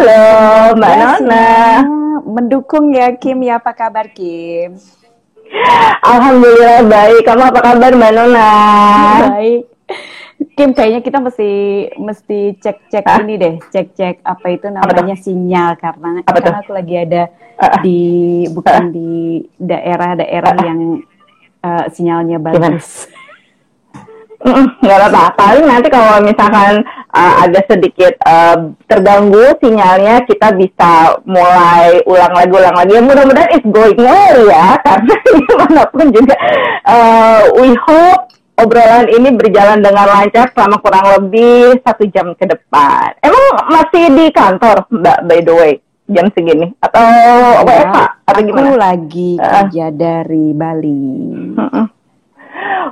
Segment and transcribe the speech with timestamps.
[0.00, 1.48] Halo, Mbak Ya, Nona.
[2.24, 4.80] Mendukung ya Kim, ya apa kabar Kim?
[6.00, 7.20] Alhamdulillah baik.
[7.28, 8.48] Kamu apa kabar, Mbak Nona?
[9.36, 9.68] Baik.
[10.56, 11.50] Kim, kayaknya kita mesti
[12.00, 17.22] mesti cek-cek ini deh, cek-cek apa itu namanya sinyal karena Apa karena aku lagi ada
[17.60, 17.76] Ah.
[17.84, 18.00] di
[18.48, 21.04] bukan di daerah-daerah yang
[21.60, 23.04] eh, sinyalnya bagus.
[23.04, 23.19] Mm,
[24.82, 25.36] Nggak apa-apa.
[25.36, 26.80] Paling nanti kalau misalkan
[27.12, 32.92] uh, ada sedikit uh, terganggu sinyalnya, kita bisa mulai ulang lagi, ulang lagi.
[32.96, 36.34] Ya, mudah-mudahan it's going well ya, karena di mana pun juga
[36.88, 43.16] uh, we hope obrolan ini berjalan dengan lancar selama kurang lebih satu jam ke depan.
[43.24, 45.72] Emang masih di kantor, Mbak, by the way,
[46.08, 46.68] jam segini?
[46.84, 47.04] Atau
[47.64, 47.96] WFH?
[48.28, 48.76] Atau aku gimana?
[48.76, 49.64] lagi Ah.
[49.64, 51.04] kerja dari Bali.
[51.56, 51.99] Mm-mm.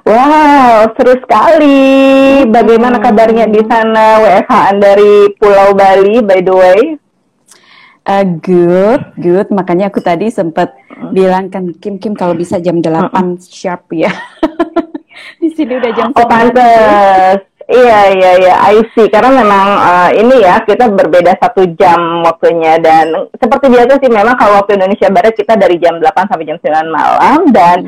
[0.03, 1.81] Wow, seru sekali.
[2.47, 6.81] Bagaimana kabarnya di sana WFH dari Pulau Bali, by the way?
[8.03, 9.53] Eh, good, good.
[9.53, 10.73] Makanya aku tadi sempat
[11.13, 14.09] bilang kan Kim Kim kalau bisa jam 8 sharp ya.
[15.43, 16.31] Di sini udah jam Oh, 9.
[16.31, 17.39] pantes.
[17.69, 18.55] Iya, iya, iya.
[18.65, 19.13] I see.
[19.13, 22.81] Karena memang eh, ini ya, kita berbeda satu jam waktunya.
[22.81, 26.57] Dan seperti biasa sih, memang kalau waktu Indonesia Barat kita dari jam 8 sampai jam
[26.57, 27.39] 9 malam.
[27.53, 27.79] Dan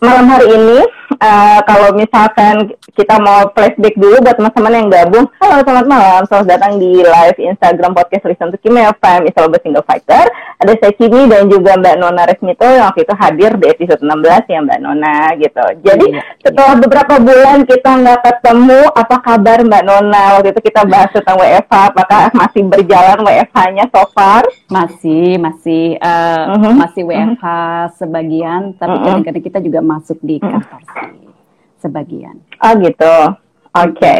[0.00, 0.80] malam hari ini,
[1.20, 6.48] eh, kalau misalkan kita mau flashback dulu buat teman-teman yang gabung, halo selamat malam, selamat
[6.48, 10.24] datang di live Instagram podcast Listen to Kimi FM, Is All Single Fighter.
[10.60, 14.44] Ada saya Kimi dan juga Mbak Nona Resmito yang waktu itu hadir di episode 16
[14.48, 15.64] ya Mbak Nona gitu.
[15.84, 20.24] Jadi Iya, setelah beberapa bulan kita nggak ketemu, apa kabar Mbak Nona?
[20.36, 24.44] Waktu itu kita bahas tentang WFH, apakah masih berjalan WFH-nya so far?
[24.68, 27.44] Masih, masih, eh, Mhm, masih WFH
[27.96, 29.04] sebagian, tapi Mhm.
[29.04, 31.26] kadang-kadang kita juga masuk di kantor sih,
[31.82, 32.38] sebagian.
[32.62, 33.16] Oh gitu.
[33.70, 34.14] Oke.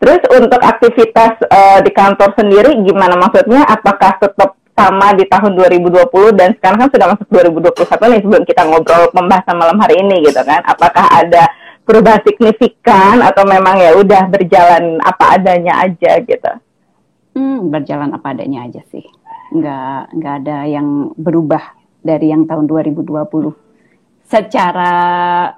[0.00, 3.64] Terus untuk aktivitas eh, di kantor sendiri gimana maksudnya?
[3.68, 8.62] Apakah tetap sama di tahun 2020 dan sekarang kan sudah masuk 2021 nih sebelum kita
[8.64, 10.64] ngobrol pembahasan malam hari ini gitu kan?
[10.64, 11.52] Apakah ada
[11.84, 16.52] perubahan signifikan atau memang ya udah berjalan apa adanya aja gitu?
[17.36, 19.04] Hmm, berjalan apa adanya aja sih.
[19.52, 23.69] Nggak, nggak ada yang berubah dari yang tahun 2020.
[24.30, 24.92] Secara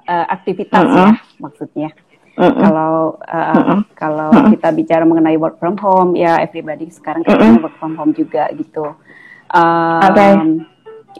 [0.03, 0.97] eh, aktivitas Mhm.
[0.97, 1.91] ya, maksudnya.
[2.33, 2.57] Mm-mm.
[2.57, 3.79] Kalau eh, Mm-mm.
[3.93, 8.49] kalau kita bicara mengenai work from home, ya everybody sekarang kayaknya work from home juga
[8.57, 8.97] gitu.
[9.53, 10.27] Um, Oke.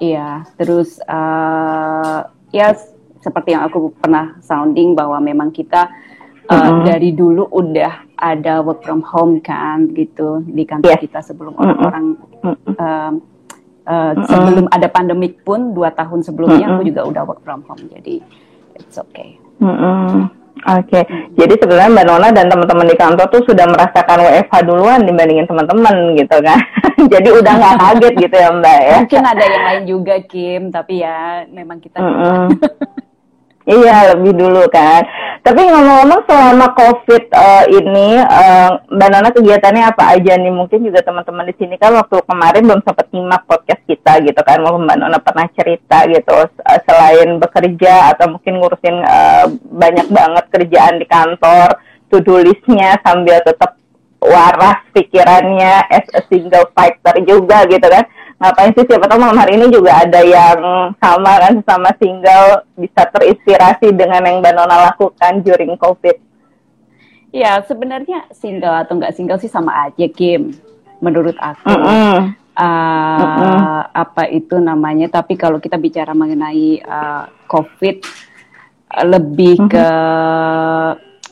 [0.01, 2.19] Iya, terus eh,
[2.51, 2.73] ya
[3.21, 5.93] seperti yang aku pernah sounding bahwa memang kita
[6.49, 6.89] eh, Mm-mm.
[6.89, 11.05] dari dulu udah ada work from home kan gitu di kantor Yes.
[11.05, 13.13] kita sebelum orang-orang Mm-mm.
[13.87, 17.83] Em, eh, sebelum ada pandemik pun dua tahun sebelumnya aku juga udah work from home
[17.91, 18.23] jadi
[18.79, 19.39] it's okay.
[19.63, 20.31] Mm-mm.
[20.63, 21.03] Oke,
[21.35, 26.15] jadi sebenarnya Mbak Nona dan teman-teman di kantor tuh sudah merasakan WFH duluan dibandingin teman-teman
[26.15, 26.61] gitu kan.
[27.13, 28.97] jadi udah nggak kaget gitu ya Mbak ya.
[29.03, 32.47] Mungkin ada yang lain juga Kim, tapi ya memang kita Mm-mm.
[33.63, 35.07] Iya lebih dulu kan.
[35.43, 40.51] Tapi ngomong-ngomong selama COVID eh, ini, eh, Mbak Nona kegiatannya apa aja nih?
[40.51, 44.63] Mungkin juga teman-teman di sini kan waktu kemarin belum sempat nyimak podcast kita gitu kan.
[44.63, 50.45] Walaupun Mbak Nona pernah cerita gitu, eh, selain bekerja atau mungkin ngurusin eh, banyak banget
[50.51, 51.69] kerjaan di kantor,
[52.11, 53.79] to-do listnya sambil tetap
[54.23, 58.07] waras pikirannya as a single fighter juga gitu kan
[58.43, 60.59] ngapain sih siapa tahu malam hari ini juga ada yang
[60.99, 66.19] sama kan sama single bisa terinspirasi dengan yang Mbak Nona lakukan during COVID.
[67.31, 70.53] Ya sebenarnya single atau nggak single sih sama aja Kim,
[70.99, 71.71] menurut aku.
[71.71, 72.35] Mm-mm.
[72.53, 73.57] Uh, Mm-mm.
[73.97, 75.09] apa itu namanya?
[75.09, 77.97] Tapi kalau kita bicara mengenai uh, COVID,
[78.93, 79.73] uh, lebih Mm-hmm.
[79.73, 79.87] ke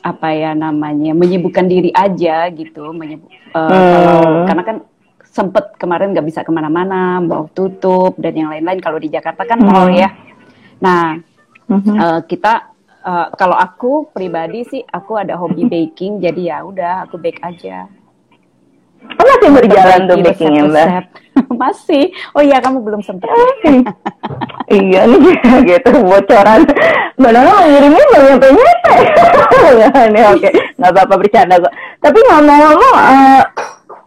[0.01, 2.89] apa ya namanya menyibukkan diri aja gitu.
[2.97, 3.93] Menyibuk, uh, Hmm.
[3.93, 4.77] kalau karena kan
[5.31, 8.83] sempet kemarin nggak bisa ke mana-mana, mau tutup dan yang lain-lain.
[8.83, 9.97] Kalau di Jakarta kan mall Hmm.
[9.97, 10.11] ya.
[10.83, 11.17] Nah
[11.71, 11.95] Mhm.
[11.95, 12.67] Eh, kita
[13.01, 17.87] eh, kalau aku pribadi sih aku ada hobi baking jadi ya udah aku bake aja.
[19.01, 20.89] Oh, masih berjalan tuh bakingnya Mbak.
[21.63, 22.13] Masih.
[22.37, 23.31] Oh iya kamu belum sempet.
[24.69, 25.35] iya nih
[25.73, 26.69] gitu bocoran
[27.17, 28.93] Mbak Nona mau ngirimnya belum nyampe nyampe
[30.15, 30.49] nih oke
[30.79, 33.43] nggak apa-apa bercanda kok tapi ngomong-ngomong eh,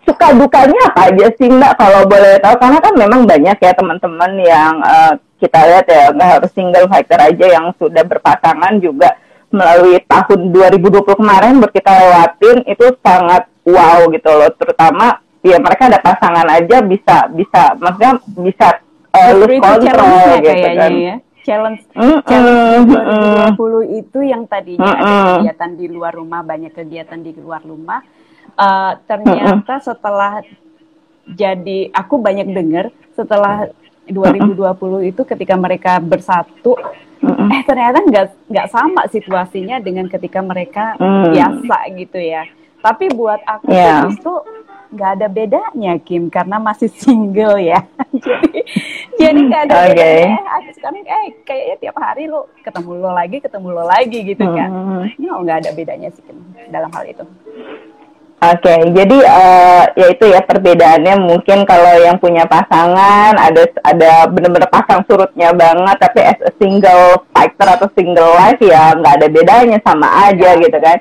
[0.04, 4.32] suka dukanya apa aja sih Mbak kalau boleh tahu karena kan memang banyak ya teman-teman
[4.44, 9.16] yang eh, kita lihat ya nggak harus single fighter aja yang sudah berpasangan juga
[9.54, 15.92] melalui tahun 2020 kemarin buat kita lewatin itu sangat wow gitu loh terutama ya mereka
[15.92, 18.68] ada pasangan aja bisa bisa maksudnya bisa
[19.14, 21.16] uh, lose control gitu kayaknya kan ya.
[21.44, 23.52] Challenge Mm-mm, challenge mm-mm.
[23.60, 25.28] 2020 itu yang tadinya ada Mm-mm.
[25.44, 28.00] kegiatan di luar rumah, banyak kegiatan di luar rumah.
[28.54, 30.46] Eh, ternyata setelah
[31.26, 33.66] jadi aku banyak dengar setelah
[34.06, 36.78] 2020 itu ketika mereka bersatu
[37.24, 41.32] eh ternyata nggak nggak sama situasinya dengan ketika mereka mm.
[41.32, 42.44] biasa gitu ya
[42.84, 44.04] tapi buat aku yeah.
[44.06, 44.44] justru
[44.92, 47.80] nggak ada bedanya Kim karena masih single ya
[48.28, 48.60] jadi
[49.18, 49.96] jadi nggak ada okay.
[49.96, 54.46] bedanya aku sekarang eh kayaknya tiap hari lo ketemu lo lagi ketemu lo lagi gitu
[54.52, 55.04] kan mm.
[55.24, 56.38] no nggak ada bedanya sih Kim
[56.70, 57.24] dalam hal itu
[58.44, 64.28] Oke, okay, jadi uh, ya itu ya perbedaannya mungkin kalau yang punya pasangan ada ada
[64.28, 69.28] benar-benar pasang surutnya banget, tapi as a single fighter atau single life ya nggak ada
[69.32, 71.00] bedanya sama aja gitu kan.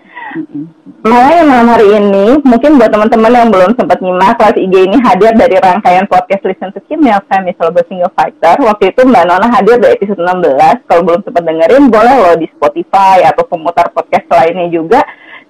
[1.03, 5.35] Makanya malam hari ini mungkin buat teman-teman yang belum sempat nyimak kelas IG ini hadir
[5.35, 8.55] dari rangkaian podcast Listen to Kim yang saya misalnya single fighter.
[8.63, 10.87] Waktu itu Mbak Nona hadir di episode 16.
[10.87, 15.03] Kalau belum sempat dengerin boleh loh di Spotify atau pemutar podcast lainnya juga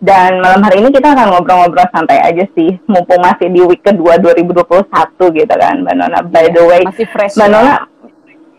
[0.02, 4.18] dan malam hari ini kita akan ngobrol-ngobrol santai aja sih, mumpung masih di week kedua
[4.18, 4.82] 2021
[5.38, 6.18] gitu kan, Mbak Nona.
[6.26, 7.54] By the way, masih fresh Mbak ya?
[7.54, 7.74] Nona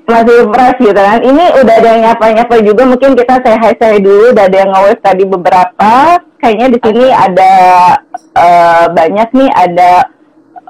[0.08, 1.20] masih fresh gitu kan.
[1.20, 4.32] Ini udah ada yang nyapa-nyapa juga, mungkin kita say hi say dulu.
[4.32, 5.92] Udah ada yang nge tadi beberapa.
[6.40, 7.52] Kayaknya di sini ada
[8.40, 9.92] uh, banyak nih, ada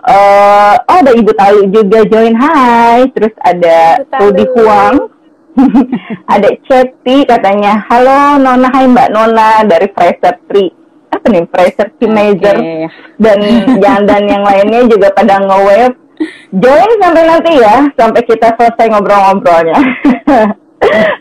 [0.10, 3.14] uh, oh ada Ibu Talu juga join hi.
[3.14, 5.12] Terus ada Rudi Huang
[6.34, 10.72] ada Ceti katanya, halo Nona, hai Mbak Nona dari Fraser Tree.
[11.14, 12.58] Apa nih, Fraser Teenager.
[12.58, 12.90] Okay.
[13.22, 13.40] Dan
[14.06, 15.96] dan yang lainnya juga pada nge-wave.
[16.54, 19.78] Join sampai nanti ya, sampai kita selesai ngobrol-ngobrolnya.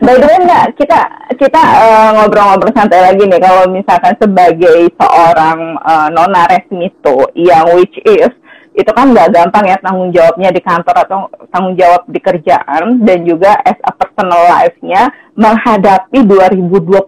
[0.02, 1.00] By the way, enggak, kita
[1.38, 3.38] kita uh, ngobrol-ngobrol santai lagi nih.
[3.38, 8.32] Kalau misalkan sebagai seorang uh, nona resmito yang which is
[8.72, 13.18] itu kan nggak gampang ya tanggung jawabnya di kantor atau tanggung jawab di kerjaan dan
[13.28, 17.04] juga as a personal life-nya menghadapi 2021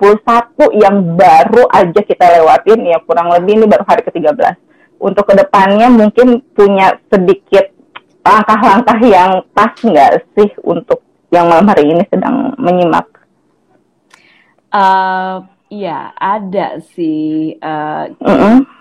[0.76, 4.60] yang baru aja kita lewatin ya kurang lebih ini baru hari ke-13.
[5.00, 7.72] Untuk ke depannya mungkin punya sedikit
[8.20, 11.00] langkah-langkah yang pas nggak sih untuk
[11.32, 13.08] yang malam hari ini sedang menyimak?
[14.68, 17.56] Uh, iya ada sih.
[17.56, 18.73] Uh, mm -hmm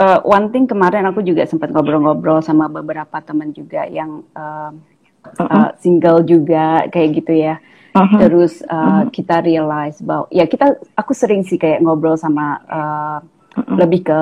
[0.00, 4.72] uh, one thing kemarin aku juga sempat ngobrol-ngobrol sama beberapa teman juga yang uh,
[5.40, 7.56] uh, single juga kayak gitu ya.
[7.96, 8.20] Uh-huh.
[8.20, 9.02] Terus uh, uh-huh.
[9.08, 13.18] kita realize bahwa ya kita aku sering sih kayak ngobrol sama uh,
[13.56, 13.76] uh-huh.
[13.80, 14.20] lebih ke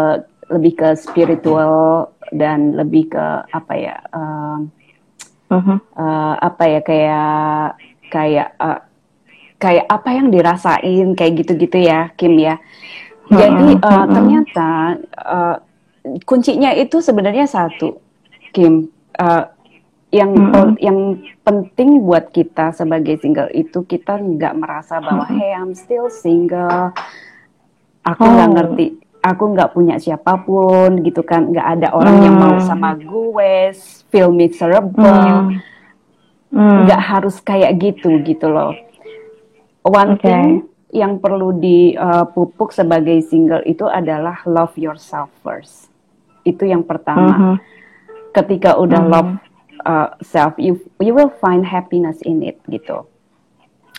[0.54, 4.62] lebih ke spiritual dan lebih ke apa ya uh,
[5.50, 5.78] uh-huh.
[5.98, 7.68] uh, apa ya kayak
[8.14, 8.80] kayak uh,
[9.58, 12.60] kayak apa yang dirasain kayak gitu-gitu ya Kim ya.
[13.24, 14.70] Jadi uh, ternyata
[15.16, 15.56] uh,
[16.28, 17.96] kuncinya itu sebenarnya satu,
[18.52, 18.92] Kim.
[19.16, 19.48] Uh,
[20.14, 20.78] yang mm-hmm.
[20.78, 20.98] yang
[21.42, 25.42] penting buat kita sebagai single itu kita nggak merasa bahwa mm-hmm.
[25.42, 26.94] hey I'm still single,
[28.06, 28.54] aku nggak oh.
[28.54, 28.86] ngerti,
[29.26, 32.24] aku nggak punya siapa pun gitu kan, nggak ada orang mm.
[32.30, 33.74] yang mau sama gue,
[34.14, 35.58] feel miserable,
[36.54, 37.08] nggak mm.
[37.10, 38.70] harus kayak gitu gitu loh.
[39.82, 40.22] One okay.
[40.22, 40.46] thing
[40.94, 45.90] yang perlu dipupuk uh, sebagai single itu adalah love yourself first.
[46.46, 47.34] Itu yang pertama.
[47.34, 47.56] -huh.
[48.30, 49.10] Ketika udah -huh.
[49.10, 49.30] love
[49.82, 53.02] uh, self, you you will find happiness in it gitu.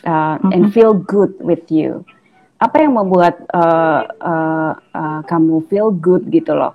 [0.08, 0.56] Uh, -huh.
[0.56, 2.08] and feel good with you.
[2.64, 6.72] Apa yang membuat uh, uh, uh, kamu feel good gitu loh?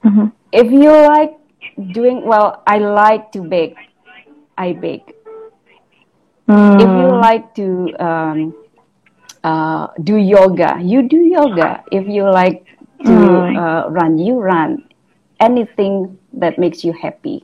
[0.00, 0.32] -huh.
[0.56, 1.36] If you like
[1.76, 3.76] doing well, I like to bake.
[4.56, 5.12] I bake.
[6.48, 6.80] Hmm.
[6.80, 8.52] If you like to um,
[9.44, 11.82] uh, do yoga, you do yoga.
[11.90, 12.66] If you like
[13.04, 13.56] to hmm.
[13.56, 14.88] uh, run, you run.
[15.42, 17.42] Anything that makes you happy,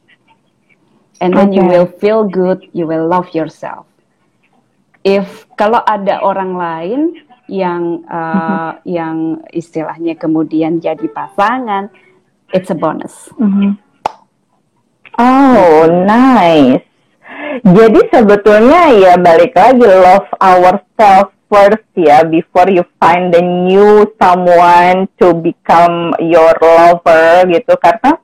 [1.21, 1.59] and then okay.
[1.59, 2.63] you will feel good.
[2.71, 3.91] You will love yourself.
[5.03, 7.01] If kalau ada orang lain
[7.51, 11.91] yang uh, yang istilahnya kemudian jadi pasangan,
[12.55, 13.27] it's a bonus.
[13.35, 13.71] Mm -hmm.
[15.19, 16.87] Oh, nice.
[17.67, 25.09] Jadi sebetulnya ya balik lagi love ourselves first ya before you find the new someone
[25.17, 28.21] to become your lover gitu karena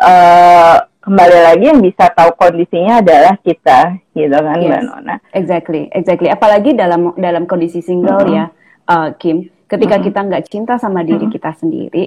[0.00, 4.68] uh, kembali lagi yang bisa tahu kondisinya adalah kita gitu kan yes.
[4.68, 5.16] Mbak Nona.
[5.32, 6.28] Exactly, exactly.
[6.28, 8.36] Apalagi dalam dalam kondisi single mm -hmm.
[8.36, 8.44] ya
[8.90, 10.06] uh, Kim, ketika mm -hmm.
[10.12, 11.36] kita nggak cinta sama diri mm -hmm.
[11.38, 12.04] kita sendiri,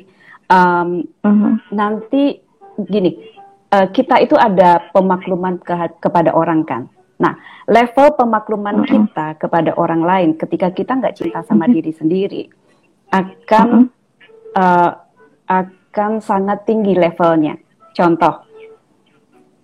[0.51, 1.53] um, mm -hmm.
[1.71, 2.43] nanti
[2.75, 3.15] gini,
[3.71, 5.73] uh, kita itu ada pemakluman ke,
[6.03, 7.35] kepada orang kan Nah,
[7.67, 8.91] level pemakluman mm-hmm.
[8.95, 11.75] kita kepada orang lain ketika kita nggak cinta sama mm-hmm.
[11.75, 12.41] diri sendiri
[13.11, 13.91] akan
[14.55, 14.91] uh,
[15.49, 17.59] akan sangat tinggi levelnya.
[17.91, 18.47] Contoh,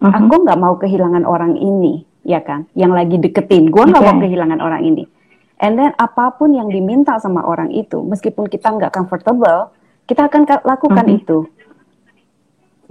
[0.04, 2.68] aku nggak mau kehilangan orang ini, ya kan?
[2.76, 4.12] Yang lagi deketin, gue nggak okay.
[4.12, 5.04] mau kehilangan orang ini.
[5.64, 9.72] And then apa pun yang diminta sama orang itu, meskipun kita nggak comfortable,
[10.04, 11.20] kita akan lakukan mm-hmm.
[11.24, 11.38] itu.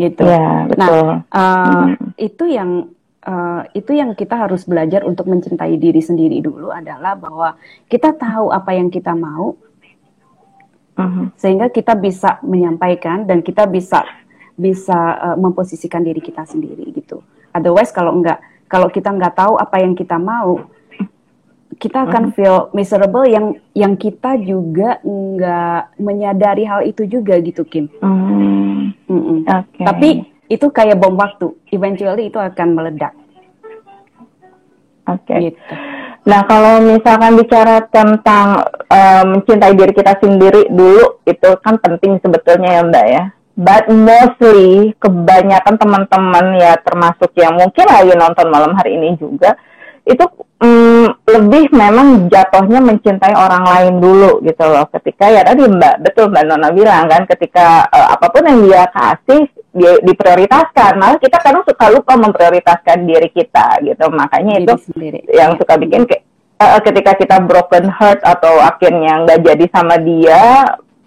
[0.00, 0.24] gitu.
[0.24, 0.78] Betul.
[0.80, 0.90] Nah,
[1.28, 2.18] uh, hmm.
[2.18, 2.93] itu yang
[3.24, 7.56] uh, itu yang kita harus belajar untuk mencintai diri sendiri dulu adalah bahwa
[7.88, 9.56] kita tahu apa yang kita mau,
[10.96, 11.26] uh-huh.
[11.40, 14.04] sehingga kita bisa menyampaikan dan kita bisa
[14.54, 17.24] bisa uh, memposisikan diri kita sendiri gitu.
[17.50, 18.38] Otherwise kalau enggak
[18.70, 20.66] kalau kita nggak tahu apa yang kita mau,
[21.78, 22.34] kita akan hmm.
[22.38, 27.90] feel miserable yang yang kita juga nggak menyadari hal itu juga gitu Kim.
[28.00, 28.94] Mm.
[29.10, 29.84] Mm Okay.
[29.84, 30.10] Tapi
[30.48, 33.12] itu kayak bom waktu, eventually itu akan meledak.
[35.04, 35.24] Oke.
[35.28, 35.38] Okay.
[35.52, 35.60] Gitu.
[36.24, 42.80] Nah kalau misalkan bicara tentang uh, mencintai diri kita sendiri dulu, itu kan penting sebetulnya
[42.80, 43.24] ya Mbak ya.
[43.54, 49.54] But mostly kebanyakan teman-teman ya termasuk yang mungkin lagi nonton malam hari ini juga
[50.04, 50.24] itu
[50.60, 56.28] mm, lebih memang jatuhnya mencintai orang lain dulu gitu loh ketika ya tadi mbak betul
[56.28, 61.38] mbak Nona bilang kan ketika uh, apa pun yang dia kasih dia diprioritaskan malah kita
[61.42, 65.20] kadang suka lupa memprioritaskan diri kita gitu makanya diri itu sendiri.
[65.34, 65.58] yang ya.
[65.58, 66.22] suka bikin kayak
[66.62, 70.62] uh, ketika kita broken heart atau akhirnya nggak jadi sama dia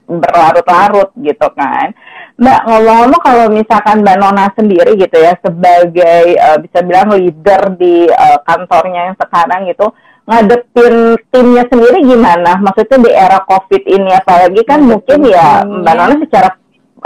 [0.07, 1.95] berlarut-larut gitu kan
[2.37, 8.05] Mbak ngomong-ngomong kalau misalkan Mbak Nona sendiri gitu ya sebagai uh, bisa bilang leader di
[8.11, 9.89] uh, kantornya yang sekarang gitu
[10.27, 12.59] ngadepin timnya sendiri gimana?
[12.59, 16.49] Maksudnya di era COVID ini apalagi kan mungkin ya Mbak Nona secara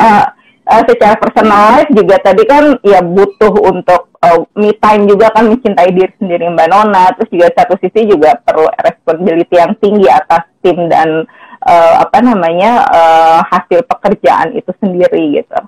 [0.02, 0.26] uh,
[0.72, 5.52] uh, secara personal life juga tadi kan ya butuh untuk uh, me time juga kan
[5.52, 10.48] mencintai diri sendiri Mbak Nona terus juga satu sisi juga perlu responsibility yang tinggi atas
[10.64, 11.28] tim dan
[11.68, 15.60] uh, apa namanya uh, hasil pekerjaan itu sendiri gitu.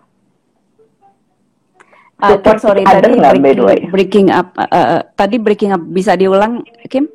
[2.23, 7.11] Uh, sorry tadi breaking, breaking up uh, uh, tadi breaking up bisa diulang Kim?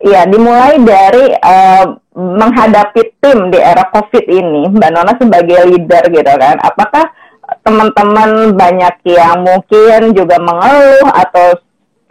[0.00, 6.32] Iya, dimulai dari uh, menghadapi tim di era COVID ini, Mbak Nona sebagai leader gitu
[6.40, 6.56] kan.
[6.64, 7.12] Apakah
[7.60, 11.52] teman-teman banyak yang mungkin juga mengeluh atau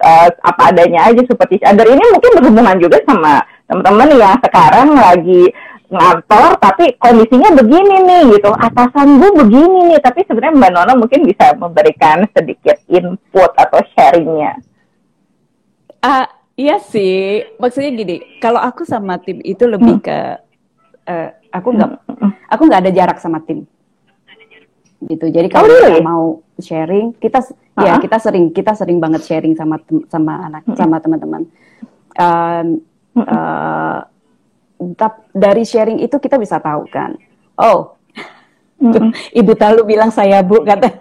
[0.05, 5.50] uh, apa adanya aja seperti sadar ini mungkin berhubungan juga sama teman-teman yang sekarang lagi
[5.89, 8.53] ngantor tapi kondisinya begini nih gitu.
[8.53, 14.53] Atasan gue begini nih tapi sebenarnya mbak Nona mungkin bisa memberikan sedikit input atau sharingnya.
[16.00, 16.24] Uh,
[16.60, 20.04] iya sih maksudnya gini kalau aku sama tim itu lebih hmm.
[20.04, 20.18] ke
[21.08, 22.32] uh, aku nggak hmm.
[22.51, 23.63] aku nggak ada jarak sama tim
[25.08, 26.04] gitu jadi oh, kalau oh, really?
[26.04, 26.25] kita mau
[26.60, 27.86] sharing kita uh -huh.
[27.88, 29.80] ya kita sering kita sering banget sharing sama
[30.12, 30.75] sama anak hmm.
[30.75, 31.48] sama teman-teman
[32.20, 32.68] um,
[33.16, 34.04] uh,
[35.32, 37.16] dari sharing itu kita bisa tahu kan
[37.56, 37.96] oh
[38.80, 39.12] mm-hmm.
[39.39, 40.88] ibu Talu bilang saya bu kata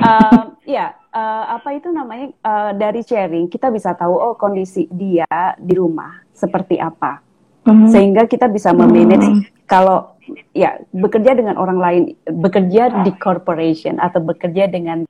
[0.00, 5.28] uh, ya uh, apa itu namanya uh, dari sharing kita bisa tahu oh kondisi dia
[5.60, 7.20] di rumah seperti apa
[7.66, 7.90] mm-hmm.
[7.92, 9.68] sehingga kita bisa memanage mm-hmm.
[9.68, 10.12] kalau
[10.56, 15.04] ya bekerja dengan orang lain bekerja di corporation atau bekerja dengan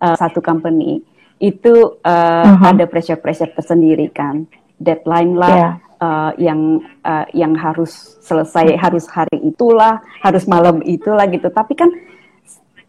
[0.00, 1.04] uh, satu company
[1.42, 2.72] itu uh, uh-huh.
[2.72, 4.48] ada pressure pressure tersendiri kan
[4.80, 5.72] deadline lah yeah.
[6.00, 11.90] uh, yang uh, yang harus selesai harus hari itulah harus malam itulah gitu tapi kan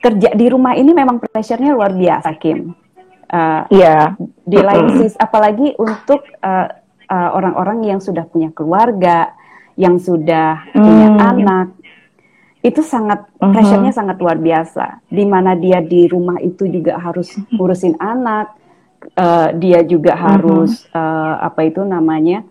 [0.05, 2.69] kerja di rumah ini memang pressure-nya luar biasa Kim
[3.33, 4.13] uh, yeah.
[4.45, 6.69] di lain sisi apalagi untuk uh,
[7.09, 9.33] uh, orang-orang yang sudah punya keluarga
[9.73, 10.77] yang sudah mm.
[10.77, 11.67] punya anak
[12.61, 13.49] itu sangat uh-huh.
[13.49, 18.53] pressure-nya sangat luar biasa di mana dia di rumah itu juga harus urusin anak
[19.13, 20.29] uh, dia juga mm-hmm.
[20.29, 22.41] harus uh, apa itu namanya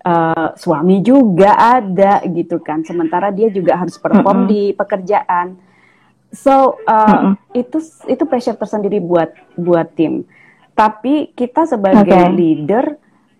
[0.00, 4.52] uh, suami juga ada gitu kan sementara dia juga harus perform mm-hmm.
[4.52, 5.46] di pekerjaan
[6.30, 7.34] so uh, mm-hmm.
[7.58, 10.24] itu itu pressure tersendiri buat buat tim
[10.74, 12.32] tapi kita sebagai okay.
[12.32, 12.84] leader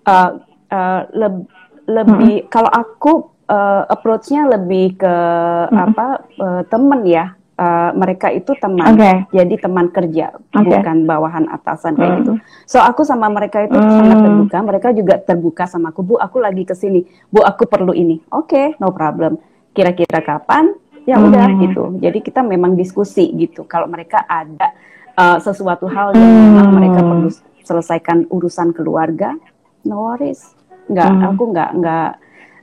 [0.04, 1.49] uh, uh, le-
[1.87, 2.52] lebih mm-hmm.
[2.52, 3.12] kalau aku
[3.49, 5.78] uh, approach-nya lebih ke mm-hmm.
[5.78, 6.06] apa
[6.38, 9.28] uh, temen ya uh, mereka itu teman, okay.
[9.30, 10.64] jadi teman kerja, okay.
[10.64, 12.18] bukan bawahan atasan kayak mm.
[12.25, 12.32] gitu.
[12.64, 13.92] So aku sama mereka itu mm.
[13.92, 17.92] sangat terbuka, mereka juga terbuka sama aku, bu, aku lagi ke sini, bu, aku perlu
[17.92, 19.37] ini, oke, okay, no problem.
[19.76, 20.73] Kira-kira kapan?
[21.11, 21.59] Ya udah mm.
[21.67, 21.83] gitu.
[21.99, 23.67] Jadi kita memang diskusi gitu.
[23.67, 24.71] Kalau mereka ada
[25.19, 26.43] uh, sesuatu hal yang mm.
[26.47, 27.31] memang mereka perlu
[27.67, 29.35] selesaikan urusan keluarga,
[29.83, 30.55] no worries.
[30.87, 31.26] Enggak, mm.
[31.26, 32.11] aku enggak enggak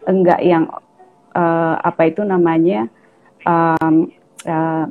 [0.08, 0.63] enggak yang
[1.36, 2.88] uh, apa itu namanya
[3.44, 4.08] um,
[4.48, 4.88] uh,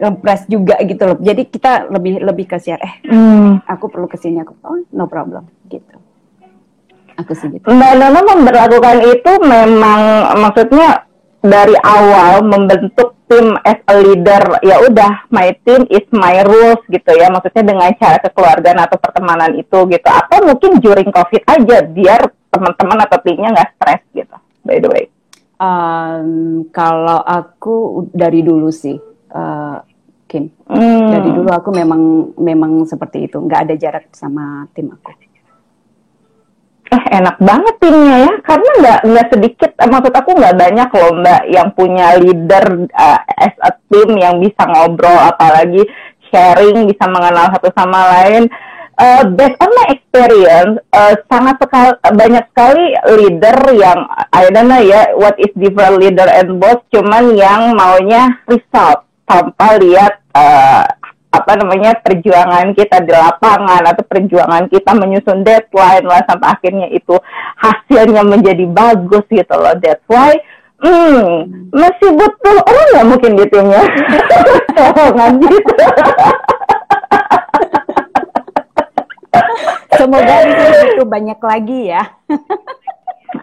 [0.00, 1.18] ngepres juga gitu loh.
[1.20, 3.68] Jadi kita lebih lebih ke share eh hmm.
[3.68, 6.00] aku perlu ke sini aku oh no problem gitu.
[7.20, 7.68] Aku sih gitu.
[7.68, 10.00] Mbak Nana memperlakukan itu memang
[10.40, 11.04] maksudnya
[11.40, 17.10] dari awal membentuk tim as a leader ya udah my team is my rules gitu
[17.16, 22.20] ya maksudnya dengan cara kekeluargaan atau pertemanan itu gitu atau mungkin during covid aja biar
[22.50, 25.06] teman-teman atau timnya nggak stres gitu by the way
[25.60, 28.96] Um, kalau aku dari dulu sih,
[29.36, 29.76] uh,
[30.24, 30.48] Kim.
[30.64, 31.12] Hmm.
[31.12, 35.12] Dari dulu aku memang memang seperti itu, nggak ada jarak sama tim aku.
[36.90, 41.12] Eh enak banget timnya ya, karena nggak nggak sedikit, eh, maksud aku nggak banyak loh
[41.22, 45.86] mbak yang punya leader uh, as a team yang bisa ngobrol, apalagi
[46.34, 48.50] sharing, bisa mengenal satu sama lain.
[49.00, 52.84] Uh, based on my experience, uh, sangat sekali banyak sekali
[53.16, 54.04] leader yang
[54.34, 59.78] I don't know ya what is different leader and boss, cuman yang maunya result tanpa
[59.78, 60.84] lihat uh,
[61.30, 67.14] apa namanya perjuangan kita di lapangan atau perjuangan kita menyusun deadline lah sampai akhirnya itu
[67.58, 69.78] hasilnya menjadi bagus gitu loh.
[69.78, 70.34] That's why
[70.80, 73.84] hmm masih butuh orang nggak mungkin di timnya
[74.72, 75.74] tolongan gitu
[80.00, 80.34] semoga
[80.96, 82.02] itu banyak lagi ya.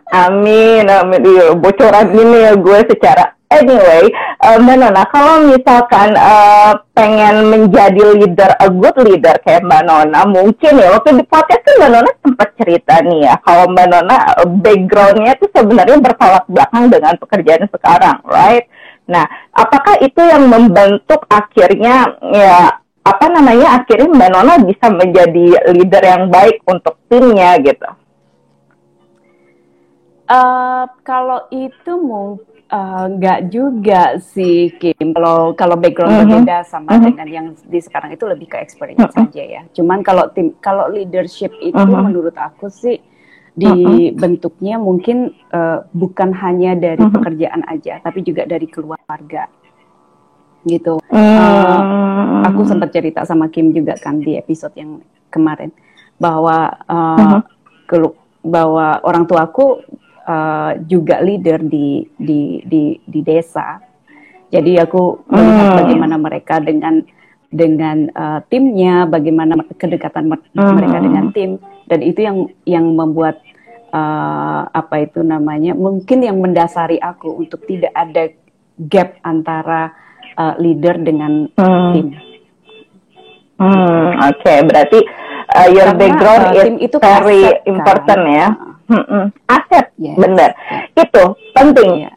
[0.09, 1.21] Amin amin.
[1.21, 4.11] Iya bocoran ini ya gue secara Anyway,
[4.43, 10.27] uh, Mbak Nona, kalau misalkan uh, pengen menjadi leader, a good leader kayak Mbak Nona,
[10.27, 14.15] mungkin ya waktu di podcast kan Mbak Nona sempat cerita nih ya, kalau Mbak Nona
[14.35, 18.67] uh, backgroundnya itu sebenarnya bertolak belakang dengan pekerjaan sekarang, right?
[19.07, 19.23] Nah,
[19.55, 26.27] apakah itu yang membentuk akhirnya ya apa namanya akhirnya Mbak Nona bisa menjadi leader yang
[26.27, 27.87] baik untuk timnya gitu?
[30.27, 35.15] Uh, kalau itu mungkin Enggak uh, juga sih Kim.
[35.15, 36.27] Kalau kalau background uh -huh.
[36.27, 37.07] berbeda sama uh -huh.
[37.07, 39.23] dengan yang di sekarang itu lebih ke experience uh -huh.
[39.23, 39.61] saja ya.
[39.71, 42.03] Cuman kalau tim kalau leadership itu uh -huh.
[42.03, 42.99] menurut aku sih
[43.55, 44.83] dibentuknya -huh.
[44.83, 47.15] mungkin uh, bukan hanya dari uh -huh.
[47.15, 49.47] pekerjaan aja, tapi juga dari keluarga
[50.67, 50.99] gitu.
[51.07, 54.99] Uh, uh, aku sempat cerita sama Kim juga kan di episode yang
[55.31, 55.71] kemarin
[56.19, 57.39] bahwa uh, uh
[57.87, 58.11] -huh.
[58.43, 59.87] bahwa orang tuaku
[60.27, 63.79] uh, juga leader di di di di desa.
[64.47, 65.79] Jadi aku melihat hmm.
[65.83, 67.03] bagaimana mereka dengan
[67.47, 70.75] dengan uh, timnya, bagaimana kedekatan hmm.
[70.75, 72.37] mereka dengan tim, dan itu yang
[72.67, 73.39] yang membuat
[73.95, 78.31] uh, apa itu namanya, mungkin yang mendasari aku untuk tidak ada
[78.87, 79.95] gap antara
[80.39, 81.91] uh, leader dengan hmm.
[81.95, 82.07] tim.
[83.57, 84.59] Hmm, Oke, okay.
[84.69, 84.99] berarti
[85.55, 87.55] uh, your Karena, background uh, is itu very kan?
[87.67, 88.47] important ya.
[88.87, 90.15] Hmm, aset, yes.
[90.15, 90.49] bener.
[90.95, 92.07] Itu penting.
[92.07, 92.15] Yeah.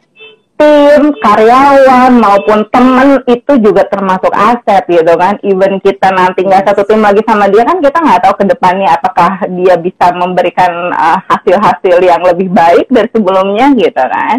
[0.61, 5.41] Tim, karyawan maupun temen itu juga termasuk aset gitu kan.
[5.41, 8.93] Even kita nanti nggak satu tim lagi sama dia kan kita nggak tahu ke depannya
[8.93, 14.37] apakah dia bisa memberikan uh, hasil-hasil uh, yang lebih baik dari sebelumnya gitu kan.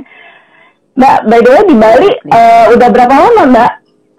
[0.95, 3.73] Mbak, by the way di Bali uh, udah berapa lama Mbak?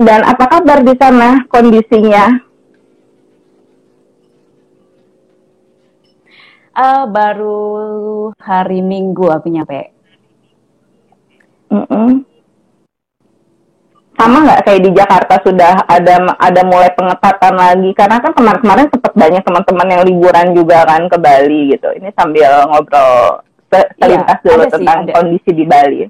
[0.04, 2.36] Dan apa kabar di sana kondisinya?
[6.74, 9.94] Uh, baru hari Minggu aku nyampe.
[11.70, 12.10] Mm -mm.
[14.18, 19.14] Sama nggak kayak di Jakarta sudah ada ada mulai pengetatan lagi karena kan kemarin-kemarin sempat
[19.14, 21.94] banyak teman-teman yang liburan juga kan ke Bali gitu.
[21.94, 23.46] Ini sambil ngobrol
[24.02, 26.02] selintas iya, dulu tentang sih, kondisi di Bali.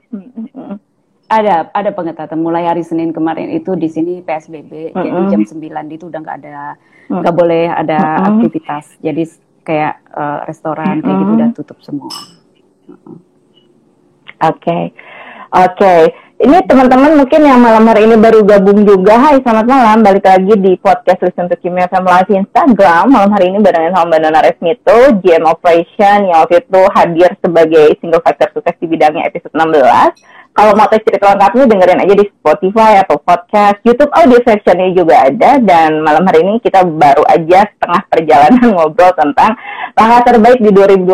[1.27, 5.03] Ada ada pengetatan mulai hari Senin kemarin itu di sini PSBB mm -hmm.
[5.03, 6.79] jadi jam 9 itu udah nggak ada
[7.11, 7.35] nggak mm -hmm.
[7.35, 8.27] boleh ada mm -hmm.
[8.31, 8.85] aktivitas.
[9.03, 9.23] Jadi
[9.63, 12.11] kayak uh, restoran kayak gitu udah tutup semua.
[14.43, 14.83] Oke, okay.
[15.55, 15.75] oke.
[15.79, 16.01] Okay.
[16.43, 19.15] Ini teman-teman mungkin yang malam hari ini baru gabung juga.
[19.15, 20.03] Hai, selamat malam.
[20.03, 23.15] Balik lagi di podcast Listen to Kimia FM Live Instagram.
[23.15, 27.85] Malam hari ini barengan sama Mbak Nana Resmito, GM Operation yang waktu itu hadir sebagai
[28.03, 32.25] single factor sukses di bidangnya episode 16 kalau mau tes cerita lengkapnya dengerin aja di
[32.29, 33.81] Spotify atau podcast.
[33.81, 35.57] YouTube audio sectionnya juga ada.
[35.57, 39.57] Dan malam hari ini kita baru aja setengah perjalanan ngobrol tentang
[39.97, 41.09] langkah terbaik di 2021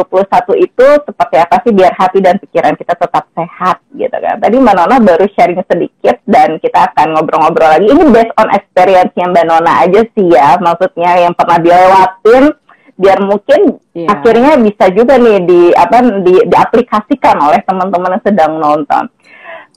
[0.59, 4.35] itu seperti apa sih biar hati dan pikiran kita tetap sehat gitu kan.
[4.43, 7.87] Tadi Mbak Nona baru sharing sedikit dan kita akan ngobrol-ngobrol lagi.
[7.87, 10.59] Ini based on experience yang Mbak Nona aja sih ya.
[10.59, 12.51] Maksudnya yang pernah dilewatin
[12.99, 14.11] biar mungkin yeah.
[14.11, 19.07] akhirnya bisa juga nih di apa di diaplikasikan oleh teman-teman yang sedang nonton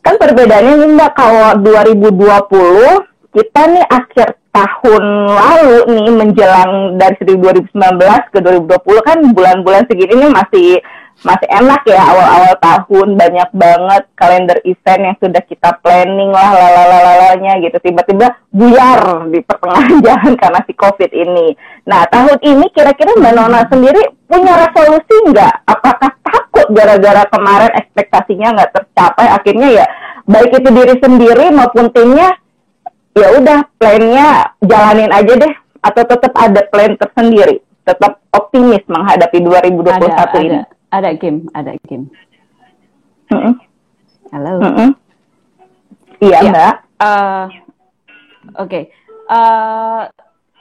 [0.03, 7.73] kan perbedaannya nih mbak kalau 2020 kita nih akhir tahun lalu nih menjelang dari 2019
[8.35, 10.69] ke 2020 kan bulan-bulan segini nih masih
[11.23, 17.63] masih enak ya awal-awal tahun banyak banget kalender event yang sudah kita planning lah lalalalanya
[17.63, 21.55] gitu tiba-tiba buyar di pertengahan jalan karena si covid ini.
[21.87, 25.55] Nah tahun ini kira-kira Mbak Nona sendiri punya resolusi nggak?
[25.71, 29.87] Apakah takut gara-gara kemarin ekspektasinya nggak tercapai akhirnya ya
[30.27, 32.35] baik itu diri sendiri maupun timnya
[33.15, 39.91] ya udah plannya jalanin aja deh atau tetap ada plan tersendiri tetap optimis menghadapi 2021
[39.91, 40.59] ada, ini.
[40.63, 42.13] Ada ada Kim, ada Kim.
[43.33, 43.55] Mm -hmm.
[44.37, 44.53] Halo.
[44.61, 44.91] Mm -hmm.
[46.21, 46.75] Iya, ya, Mbak.
[47.03, 47.45] Uh,
[48.61, 48.93] okay.
[49.27, 50.07] uh,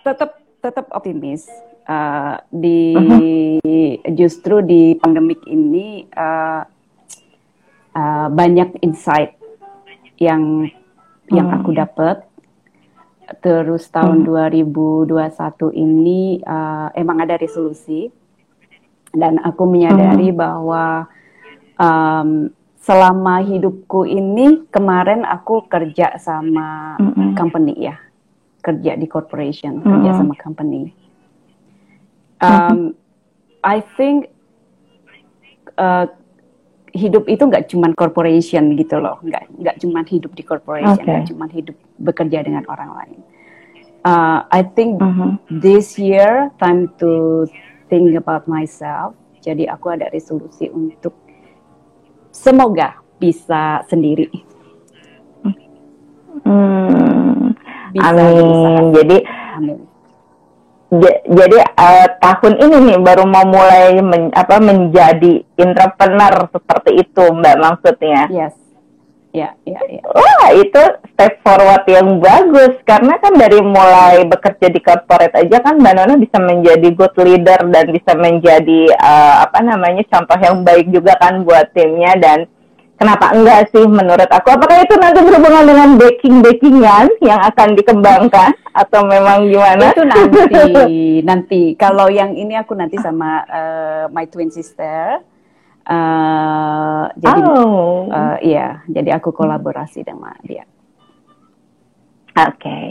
[0.02, 1.46] tetap tetap optimis
[1.86, 4.02] uh, di uh-huh.
[4.18, 6.66] justru di pandemik ini uh,
[7.94, 9.38] uh, banyak insight
[10.18, 11.30] yang uh-huh.
[11.30, 12.26] yang aku dapat
[13.46, 14.50] terus tahun uh-huh.
[15.06, 18.10] 2021 ini uh, emang ada resolusi
[19.12, 20.40] dan aku menyadari uh-huh.
[20.40, 20.86] bahwa
[21.76, 22.30] um,
[22.82, 27.36] selama hidupku ini kemarin aku kerja sama uh-huh.
[27.38, 27.96] company ya
[28.62, 29.92] kerja di corporation, mm -hmm.
[29.92, 30.94] kerja sama company.
[32.42, 32.98] Um,
[33.62, 34.30] I think
[35.78, 36.10] uh,
[36.94, 41.30] hidup itu nggak cuma corporation gitu loh, nggak nggak cuma hidup di corporation, nggak okay.
[41.34, 43.20] cuma hidup bekerja dengan orang lain.
[44.02, 45.32] Uh, I think mm -hmm.
[45.62, 47.46] this year time to
[47.92, 49.20] think about myself.
[49.44, 51.12] Jadi aku ada resolusi untuk
[52.32, 54.32] semoga bisa sendiri.
[56.48, 57.52] Hmm.
[57.92, 58.32] Bisa, Amin.
[58.32, 58.96] Bisa.
[59.04, 59.18] Jadi
[59.60, 59.78] Amin.
[61.32, 67.56] jadi uh, tahun ini nih baru mau mulai men, apa menjadi entrepreneur seperti itu Mbak
[67.60, 68.22] maksudnya.
[68.28, 68.61] Yes.
[69.32, 70.04] Ya, ya, ya.
[70.12, 70.84] Wah, itu
[71.16, 76.16] step forward yang bagus karena kan dari mulai bekerja di corporate aja kan Mbak Nona
[76.20, 81.48] bisa menjadi good leader dan bisa menjadi uh, apa namanya contoh yang baik juga kan
[81.48, 82.52] buat timnya dan
[83.02, 84.54] Kenapa enggak sih menurut aku?
[84.54, 89.90] Apakah itu nanti berhubungan dengan baking-bakingan yang akan dikembangkan atau memang gimana?
[89.90, 91.02] Itu nanti,
[91.34, 91.62] nanti.
[91.82, 95.18] Kalau yang ini aku nanti sama uh, my twin sister.
[95.82, 98.08] Uh, jadi, oh.
[98.10, 100.64] uh, iya, jadi aku kolaborasi dengan dia.
[102.38, 102.60] Oke.
[102.62, 102.86] Okay.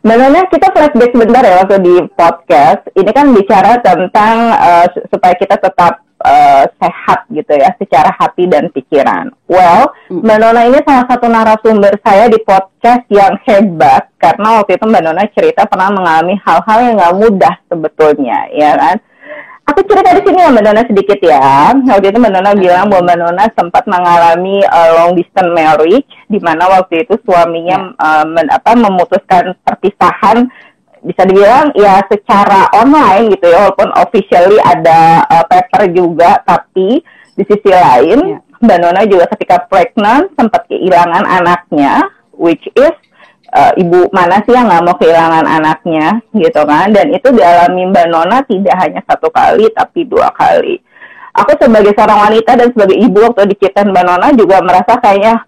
[0.00, 2.88] Mbak kita flashback sebentar ya waktu di podcast.
[2.96, 8.72] Ini kan bicara tentang uh, supaya kita tetap uh, sehat gitu ya secara hati dan
[8.72, 9.28] pikiran.
[9.44, 10.24] Well, hmm.
[10.24, 15.02] Mbak Nona ini salah satu narasumber saya di podcast yang hebat karena waktu itu Mbak
[15.04, 18.96] Nona cerita pernah mengalami hal-hal yang nggak mudah sebetulnya, ya kan?
[19.70, 21.70] Aku cerita di sini ya Mbak Nona sedikit ya.
[21.70, 26.42] Waktu itu Mbak Nona bilang bahwa Mbak Nona sempat mengalami uh, long distance marriage, di
[26.42, 30.50] mana waktu itu suaminya uh, men, apa, memutuskan perpisahan
[31.00, 37.00] bisa dibilang ya secara online gitu ya walaupun officially ada uh, paper juga tapi
[37.32, 38.40] di sisi lain yeah.
[38.60, 42.04] Mbak Nona juga ketika pregnant sempat kehilangan anaknya
[42.36, 42.92] which is
[43.54, 46.90] uh, ibu mana sih yang nggak mau kehilangan anaknya gitu kan?
[46.94, 50.78] Dan itu dialami Mbak Nona tidak hanya satu kali tapi dua kali.
[51.34, 55.46] Aku sebagai seorang wanita dan sebagai ibu waktu diceritain Mbak Nona juga merasa kayaknya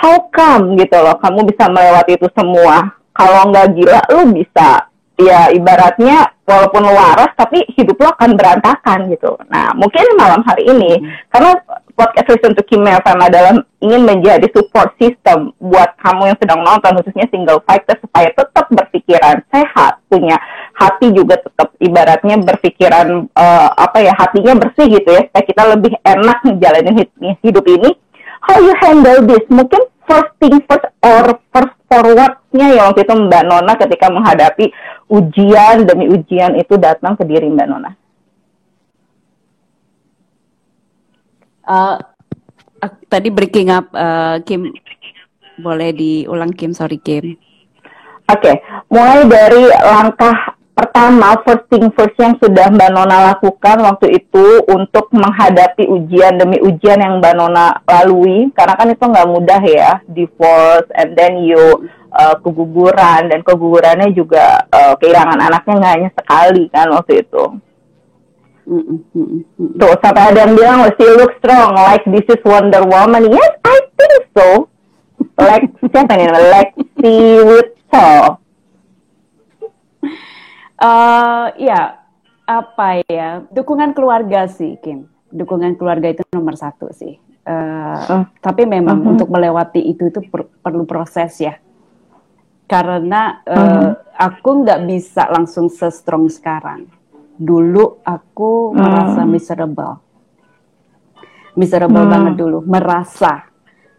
[0.00, 0.76] how come?
[0.80, 1.16] gitu loh.
[1.20, 2.96] Kamu bisa melewati itu semua.
[3.12, 4.89] Kalau nggak gila lu bisa
[5.20, 9.38] ya ibaratnya walaupun lu waras tapi hidup lu akan berantakan gitu.
[9.46, 11.30] Nah mungkin malam hari ini hmm.
[11.30, 11.52] karena
[11.94, 13.52] podcast Listen to Kim FM adalah
[13.84, 19.44] ingin menjadi support system buat kamu yang sedang nonton khususnya single fighter supaya tetap berpikiran
[19.52, 20.40] sehat punya
[20.74, 25.92] hati juga tetap ibaratnya berpikiran uh, apa ya hatinya bersih gitu ya supaya kita lebih
[26.02, 27.04] enak menjalani
[27.44, 27.90] hidup ini
[28.40, 33.42] how you handle this mungkin first thing first or first forwardnya ya waktu itu Mbak
[33.46, 34.70] Nona ketika menghadapi
[35.10, 37.90] ujian demi ujian itu datang ke diri Mbak Nona?
[41.66, 41.98] Uh,
[43.10, 44.70] tadi breaking up uh, Kim
[45.60, 47.36] boleh diulang Kim sorry Kim.
[48.30, 48.56] Oke, okay.
[48.86, 55.12] mulai dari langkah pertama first thing first yang sudah Mbak Nona lakukan waktu itu untuk
[55.12, 60.88] menghadapi ujian demi ujian yang Mbak Nona lalui karena kan itu nggak mudah ya divorce
[60.96, 61.60] and then you
[62.10, 67.44] uh, keguguran dan kegugurannya juga uh, kehilangan anaknya nggak hanya sekali kan waktu itu.
[69.80, 73.26] Tuh sampai ada yang bilang oh, she look strong like this is Wonder Woman.
[73.30, 74.70] Yes, I think so.
[75.40, 76.30] Like siapa nih?
[76.30, 78.40] Lexi Whittle
[80.80, 82.00] Uh, ya,
[82.48, 83.44] apa ya?
[83.52, 85.12] Dukungan keluarga sih, Kim.
[85.28, 87.20] Dukungan keluarga itu nomor satu sih.
[87.44, 88.24] Uh, uh.
[88.40, 89.12] Tapi memang uh -huh.
[89.12, 91.60] untuk melewati itu itu per perlu proses ya.
[92.70, 96.86] Karena uh, uh aku nggak bisa langsung se-strong sekarang.
[97.34, 98.78] Dulu aku uh.
[98.78, 99.96] merasa miserable.
[101.58, 102.10] Miserable uh.
[102.10, 103.50] banget dulu, merasa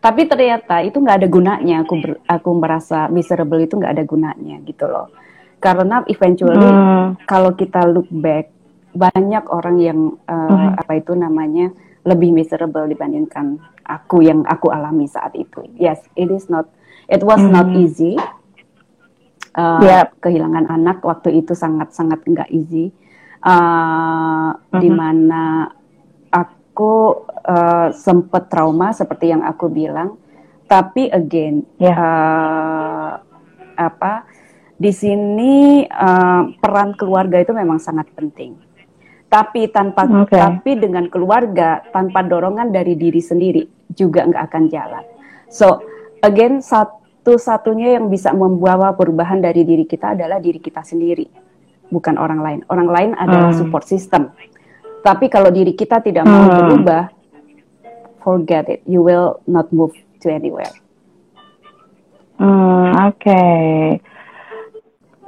[0.02, 4.58] tapi ternyata itu nggak ada gunanya aku ber, aku merasa miserable itu nggak ada gunanya
[4.66, 5.14] gitu loh
[5.62, 6.58] karena eventually
[7.30, 8.50] kalau kita look back
[8.92, 11.72] banyak orang yang uh, apa itu namanya
[12.04, 15.64] lebih miserable dibandingkan aku yang aku alami saat itu.
[15.78, 16.68] Yes, it is not,
[17.08, 18.18] it was not easy.
[19.52, 20.16] Uh, yep.
[20.24, 22.92] Kehilangan anak waktu itu sangat sangat nggak easy.
[23.44, 24.80] Uh, hmm.
[24.80, 25.68] Di mana
[26.32, 30.16] aku uh, sempat trauma seperti yang aku bilang.
[30.72, 32.00] Tapi again, yeah.
[32.00, 33.12] Uh,
[33.76, 34.24] apa
[34.82, 38.58] di sini uh, peran keluarga itu memang sangat penting.
[39.32, 40.36] Tapi tanpa okay.
[40.36, 45.06] tapi dengan keluarga tanpa dorongan dari diri sendiri juga nggak akan jalan.
[45.48, 45.86] So
[46.24, 46.60] again
[47.22, 51.30] satu-satunya yang bisa membawa perubahan dari diri kita adalah diri kita sendiri,
[51.94, 52.60] bukan orang lain.
[52.66, 53.62] Orang lain adalah hmm.
[53.62, 54.34] support system.
[55.06, 56.58] Tapi kalau diri kita tidak mau hmm.
[56.66, 57.04] berubah,
[58.26, 58.82] forget it.
[58.90, 59.94] You will not move
[60.26, 60.74] to anywhere.
[62.42, 63.22] Hmm, oke.
[63.22, 64.02] Okay.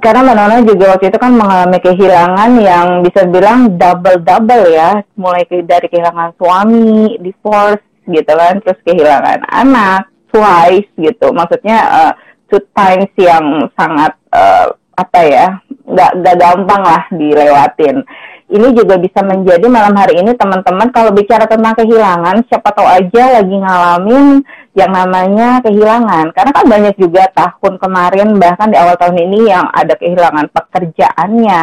[0.02, 4.98] Karena Mbak Nona juga waktu itu kan mengalami kehilangan yang bisa bilang double-double ya.
[5.14, 11.30] Mulai dari kehilangan suami, divorce gitu kan, terus kehilangan anak, twice gitu.
[11.30, 12.12] Maksudnya uh,
[12.50, 15.46] two times yang sangat uh, apa ya,
[15.86, 18.02] nggak nggak gampang lah dilewatin.
[18.44, 23.40] Ini juga bisa menjadi malam hari ini teman-teman kalau bicara tentang kehilangan siapa tahu aja
[23.40, 24.44] lagi ngalamin
[24.76, 26.28] yang namanya kehilangan.
[26.36, 31.62] Karena kan banyak juga tahun kemarin bahkan di awal tahun ini yang ada kehilangan pekerjaannya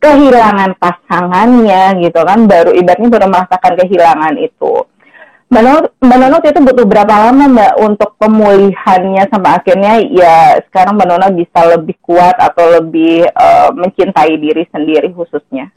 [0.00, 2.48] kehilangan pasangannya gitu kan.
[2.48, 4.72] Baru ibaratnya baru merasakan kehilangan itu
[5.46, 11.28] Mbak Nono, itu butuh berapa lama Mbak untuk pemulihannya sampai akhirnya ya sekarang Mbak Nono
[11.38, 15.70] bisa lebih kuat atau lebih uh, mencintai diri sendiri khususnya?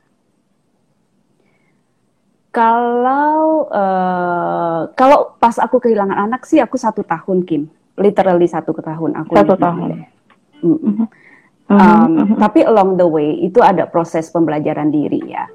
[2.49, 9.21] Kalau uh, kalau pas aku kehilangan anak sih aku satu tahun Kim, literally satu tahun
[9.21, 9.37] aku.
[9.37, 9.89] Satu tahun.
[10.65, 11.07] Mm -hmm.
[11.69, 12.37] Um, mm -hmm.
[12.41, 15.45] Tapi along the way itu ada proses pembelajaran diri ya,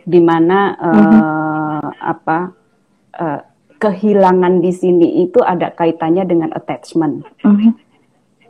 [0.00, 1.80] di mana uh, mm -hmm.
[2.08, 2.38] apa
[3.20, 3.49] uh,
[3.80, 7.24] kehilangan di sini itu ada kaitannya dengan attachment.
[7.40, 7.72] Mm -hmm.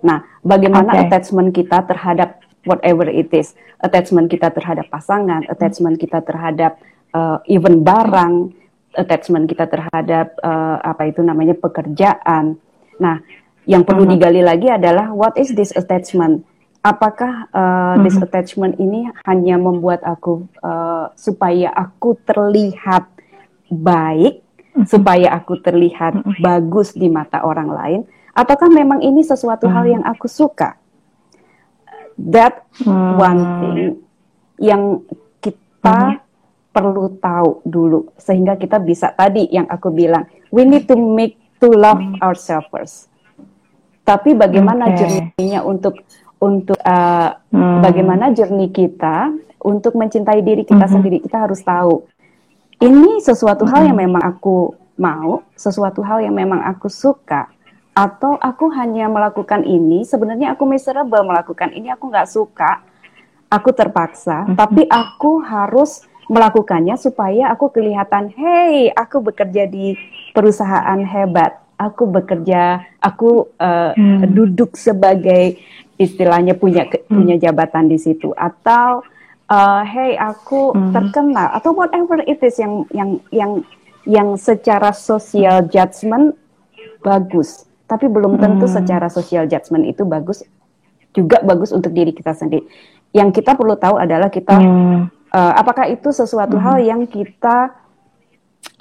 [0.02, 1.06] Nah, bagaimana okay.
[1.06, 6.80] attachment kita terhadap whatever it is, attachment kita terhadap pasangan, attachment kita terhadap
[7.14, 8.52] uh, even barang,
[8.96, 12.58] attachment kita terhadap uh, apa itu namanya pekerjaan.
[12.98, 13.22] Nah,
[13.68, 14.12] yang perlu uh-huh.
[14.16, 16.42] digali lagi adalah what is this attachment?
[16.80, 23.04] Apakah uh, this attachment ini hanya membuat aku uh, supaya aku terlihat
[23.70, 24.42] baik.
[24.87, 28.00] Supaya aku terlihat bagus di mata orang lain,
[28.35, 30.78] ataukah memang ini sesuatu hal yang aku suka?
[32.20, 32.68] That
[33.16, 33.78] one thing
[34.61, 35.09] yang
[35.40, 36.20] kita
[36.70, 41.66] perlu tahu dulu sehingga kita bisa tadi yang aku bilang we need to make to
[41.72, 42.96] love ourselves first.
[44.06, 44.96] Tapi bagaimana okay.
[44.98, 45.94] journey untuk
[46.40, 47.85] untuk uh, hmm.
[47.85, 49.30] bagaimana journey kita
[49.61, 50.92] untuk mencintai diri kita hmm.
[50.92, 52.09] sendiri kita harus tahu
[52.80, 57.48] ini sesuatu hal yang memang aku mau, sesuatu hal yang memang aku suka
[57.90, 62.86] atau aku hanya melakukan ini sebenarnya aku miserable melakukan ini aku nggak suka
[63.50, 69.98] aku terpaksa tapi aku harus melakukannya supaya aku kelihatan, hey, aku bekerja di
[70.30, 74.30] perusahaan hebat, aku bekerja, aku uh, hmm.
[74.30, 75.58] duduk sebagai
[75.98, 77.10] istilahnya punya hmm.
[77.10, 79.02] punya jabatan di situ, atau
[79.50, 80.94] uh, hey, aku hmm.
[80.94, 83.52] terkenal, atau whatever it is yang yang yang
[84.08, 86.38] yang secara social judgment
[87.04, 88.74] bagus, tapi belum tentu hmm.
[88.80, 90.46] secara social judgment itu bagus
[91.10, 92.64] juga bagus untuk diri kita sendiri.
[93.10, 96.64] Yang kita perlu tahu adalah kita hmm uh, apakah itu sesuatu hmm.
[96.64, 97.74] hal yang kita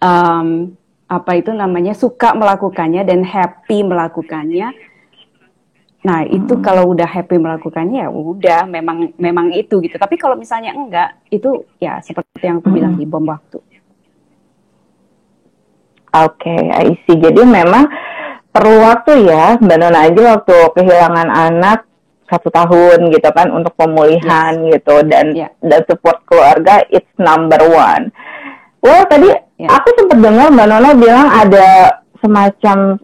[0.01, 0.73] um,
[1.09, 4.73] apa itu namanya suka melakukannya dan happy melakukannya
[5.99, 6.63] nah itu hmm.
[6.63, 11.67] kalau udah happy melakukannya ya udah memang memang itu gitu tapi kalau misalnya enggak itu
[11.75, 12.77] ya seperti yang aku hmm.
[12.79, 13.59] bilang di bom waktu
[16.15, 17.91] oke okay, I see jadi memang
[18.49, 21.89] perlu waktu ya Mbak Nona aja waktu kehilangan anak
[22.29, 24.77] satu tahun gitu kan untuk pemulihan yes.
[24.77, 25.51] gitu dan yeah.
[25.65, 28.13] dan support keluarga it's number one.
[28.85, 29.69] Well tadi yeah.
[29.73, 31.67] aku sempat dengar Mbak Nona bilang ada
[32.21, 33.01] semacam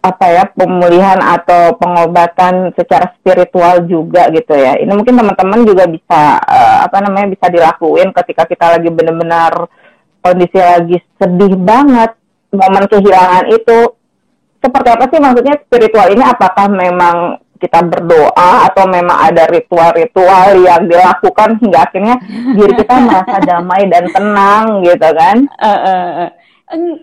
[0.00, 4.80] apa ya pemulihan atau pengobatan secara spiritual juga gitu ya.
[4.80, 9.68] Ini mungkin teman-teman juga bisa uh, apa namanya bisa dilakuin ketika kita lagi benar-benar
[10.24, 12.16] kondisi lagi sedih banget
[12.52, 13.78] momen kehilangan itu
[14.60, 17.16] seperti apa sih maksudnya spiritual ini apakah memang
[17.60, 22.16] kita berdoa atau memang ada ritual-ritual yang dilakukan hingga akhirnya
[22.56, 25.36] diri kita merasa damai dan tenang gitu kan?
[25.60, 26.30] Uh, uh, uh.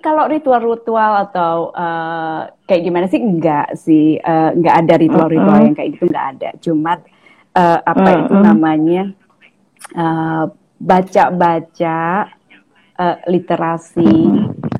[0.02, 5.66] Kalau ritual-ritual atau uh, kayak gimana sih enggak sih uh, enggak ada ritual-ritual uh, uh.
[5.66, 6.50] yang kayak gitu enggak ada.
[6.60, 6.94] Cuma
[7.56, 9.04] uh, apa uh, itu namanya
[10.78, 14.14] baca-baca uh, uh, literasi,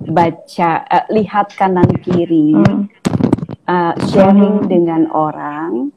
[0.06, 2.54] baca uh, lihat kanan kiri.
[2.54, 2.86] Uh
[3.68, 4.70] uh, sharing hmm.
[4.72, 5.92] dengan orang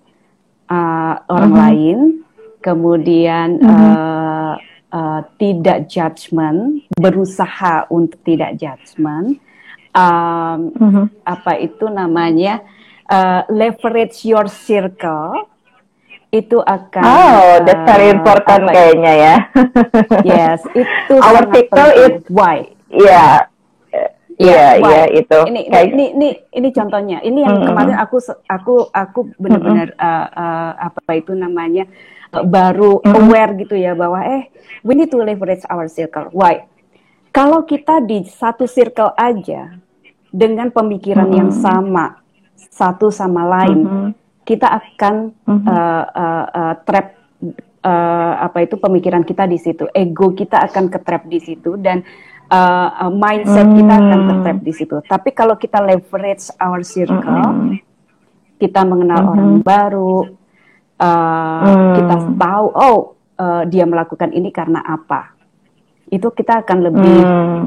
[0.68, 1.60] uh, orang hmm.
[1.62, 1.98] lain,
[2.60, 3.70] kemudian hmm.
[3.70, 4.54] uh,
[4.92, 9.38] uh, tidak judgement, berusaha untuk tidak judgement,
[9.94, 11.06] um, hmm.
[11.26, 12.62] apa itu namanya
[13.10, 15.46] uh, leverage your circle
[16.30, 19.36] itu akan oh that's very important uh, kayaknya ya
[20.30, 23.50] yes itu our circle is why ya
[24.40, 25.38] Iya, iya itu.
[25.52, 27.20] Ini, ini, ini, ini, ini contohnya.
[27.20, 27.68] Ini yang mm -hmm.
[27.68, 28.16] kemarin aku,
[28.48, 30.08] aku, aku benar-benar mm -hmm.
[30.08, 31.84] uh, uh, apa itu namanya
[32.32, 33.18] uh, baru mm -hmm.
[33.20, 34.48] aware gitu ya bahwa eh
[34.80, 36.32] we need to leverage our circle.
[36.32, 36.64] Why?
[37.30, 39.78] Kalau kita di satu circle aja
[40.30, 41.40] dengan pemikiran mm -hmm.
[41.40, 42.06] yang sama
[42.58, 44.10] satu sama lain, mm -hmm.
[44.42, 45.66] kita akan mm -hmm.
[45.70, 47.20] uh, uh, uh, trap
[47.84, 52.04] uh, apa itu pemikiran kita di situ, ego kita akan ketrap di situ dan
[52.52, 53.76] uh, mindset hmm.
[53.80, 54.96] kita akan tertap di situ.
[55.04, 57.80] Tapi kalau kita leverage our circle, hmm.
[58.60, 59.30] kita mengenal hmm.
[59.32, 60.16] orang baru,
[61.00, 61.92] uh, hmm.
[61.96, 62.98] kita tahu oh
[63.40, 65.32] uh, dia melakukan ini karena apa,
[66.10, 67.66] itu kita akan lebih hmm.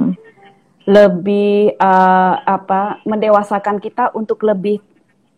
[0.88, 4.84] lebih uh, apa mendewasakan kita untuk lebih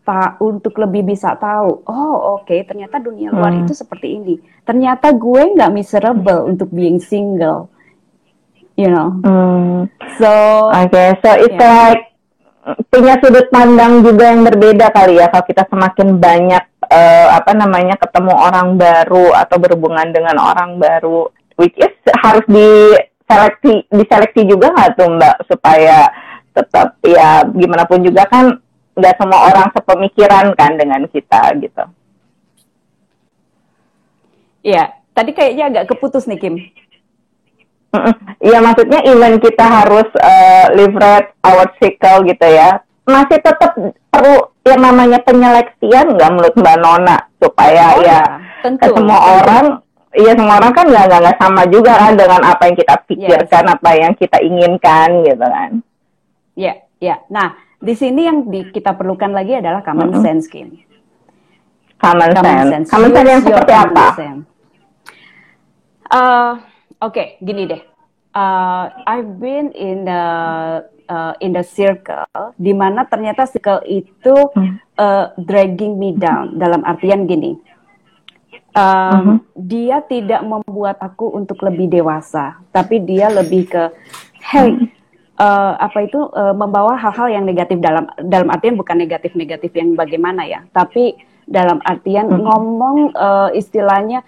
[0.06, 3.66] tak untuk lebih bisa tahu oh oke okay, ternyata dunia luar hmm.
[3.66, 7.74] itu seperti ini ternyata gue nggak miserable untuk being single
[8.80, 9.10] you know.
[9.24, 9.88] Hmm.
[10.20, 10.30] So
[10.72, 11.64] okay, so it's yeah.
[11.96, 12.04] like
[12.92, 17.96] punya sudut pandang juga yang berbeda kali ya kalau kita semakin banyak uh, apa namanya
[18.00, 24.92] ketemu orang baru atau berhubungan dengan orang baru, which is harus diseleksi diseleksi juga nggak
[25.00, 26.08] tuh mbak supaya
[26.56, 28.60] tetap ya gimana pun juga kan
[28.96, 31.84] nggak semua orang sepemikiran kan dengan kita gitu.
[34.66, 36.56] Iya, tadi kayaknya agak keputus nih Kim.
[38.44, 43.72] Iya maksudnya even kita harus uh, leverage our cycle gitu ya, masih tetap
[44.12, 48.22] perlu yang namanya penyeleksian nggak menurut Mbak Nona supaya oh, ya, ya
[48.66, 49.32] tentu, ke semua tentu.
[49.40, 49.66] orang,
[50.16, 53.74] iya semua orang kan nggak nggak sama juga kan dengan apa yang kita pikirkan, yes.
[53.76, 55.72] apa yang kita inginkan gitu kan.
[56.56, 56.74] Iya,
[57.04, 57.16] iya.
[57.28, 60.26] Nah di sini yang di, kita perlukan lagi adalah common mm -hmm.
[60.26, 60.80] sense, Kim.
[62.00, 62.72] Common, common sense.
[62.72, 62.88] sense.
[62.92, 64.06] Common sense yang seperti apa?
[66.06, 66.54] Uh,
[67.04, 67.82] Oke, okay, gini deh.
[68.32, 70.24] Uh, I've been in the
[71.12, 74.36] uh, in the circle di mana ternyata circle itu
[74.96, 77.60] uh, dragging me down dalam artian gini.
[78.76, 79.38] Um, uh -huh.
[79.56, 83.84] Dia tidak membuat aku untuk lebih dewasa, tapi dia lebih ke,
[84.52, 84.76] hey,
[85.40, 90.44] uh, apa itu uh, membawa hal-hal yang negatif dalam dalam artian bukan negatif-negatif yang bagaimana
[90.44, 91.16] ya, tapi
[91.48, 92.44] dalam artian uh -huh.
[92.44, 94.28] ngomong uh, istilahnya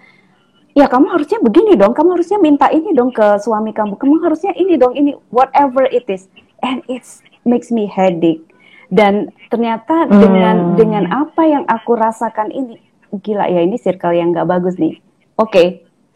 [0.78, 4.56] ya kamu harusnya begini dong, kamu harusnya minta ini dong ke suami kamu, kamu harusnya
[4.56, 6.30] ini dong, ini whatever it is,
[6.64, 7.04] and it
[7.42, 8.40] makes me headache.
[8.88, 10.16] Dan ternyata hmm.
[10.16, 12.80] dengan dengan apa yang aku rasakan ini,
[13.12, 15.00] gila ya ini circle yang gak bagus nih.
[15.38, 15.66] Oke, okay,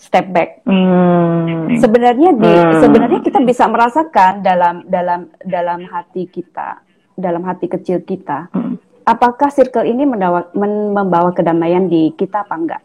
[0.02, 0.66] step back.
[0.66, 1.78] Hmm.
[1.78, 2.81] Sebenarnya di hmm.
[2.83, 6.83] sebenarnya kita bisa merasakan dalam dalam dalam hati kita,
[7.14, 9.07] dalam hati kecil kita, hmm.
[9.07, 12.83] apakah circle ini mendawa, men, membawa kedamaian di kita apa enggak?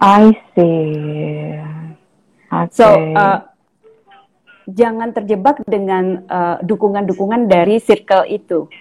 [0.00, 1.60] I see.
[2.48, 2.68] Okay.
[2.72, 3.44] So uh,
[4.68, 8.72] jangan terjebak dengan uh, dukungan-dukungan dari circle itu.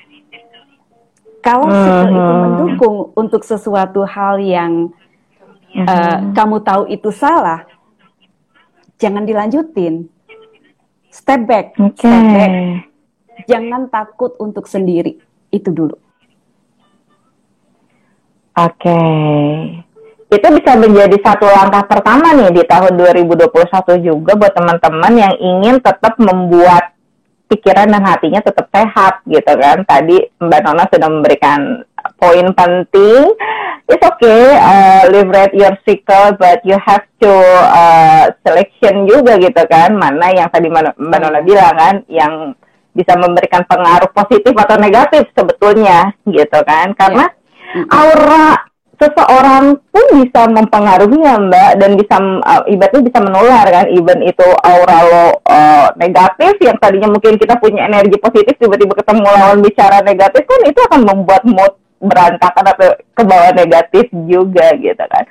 [1.41, 1.85] Kalau uh -huh.
[1.85, 4.93] circle itu mendukung untuk sesuatu hal yang
[5.73, 6.17] uh, uh -huh.
[6.37, 7.65] kamu tahu itu salah,
[9.01, 10.05] jangan dilanjutin.
[11.11, 11.97] Step back, okay.
[11.97, 12.53] step back.
[13.49, 15.19] Jangan takut untuk sendiri.
[15.51, 15.97] Itu dulu.
[18.55, 18.79] Oke.
[18.79, 19.83] Okay
[20.31, 23.51] itu bisa menjadi satu langkah pertama nih di tahun 2021
[23.99, 26.95] juga buat teman-teman yang ingin tetap membuat
[27.51, 29.83] pikiran dan hatinya tetap sehat gitu kan.
[29.83, 31.83] Tadi Mbak Nona sudah memberikan
[32.15, 33.35] poin penting.
[33.91, 37.33] It's okay, uh, liberate your cycle, but you have to
[37.75, 39.91] uh, selection juga gitu kan.
[39.91, 42.55] Mana yang tadi Mbak Nona bilang kan, yang
[42.95, 46.95] bisa memberikan pengaruh positif atau negatif sebetulnya gitu kan.
[46.95, 47.27] Karena
[47.75, 47.87] yeah.
[47.91, 54.21] aura seseorang pun bisa mempengaruhi ya mbak dan bisa uh, ibaratnya bisa menular kan even
[54.21, 59.59] itu aura lo uh, negatif yang tadinya mungkin kita punya energi positif tiba-tiba ketemu lawan
[59.59, 65.23] bicara negatif kan itu akan membuat mood berantakan atau ke bawah negatif juga gitu kan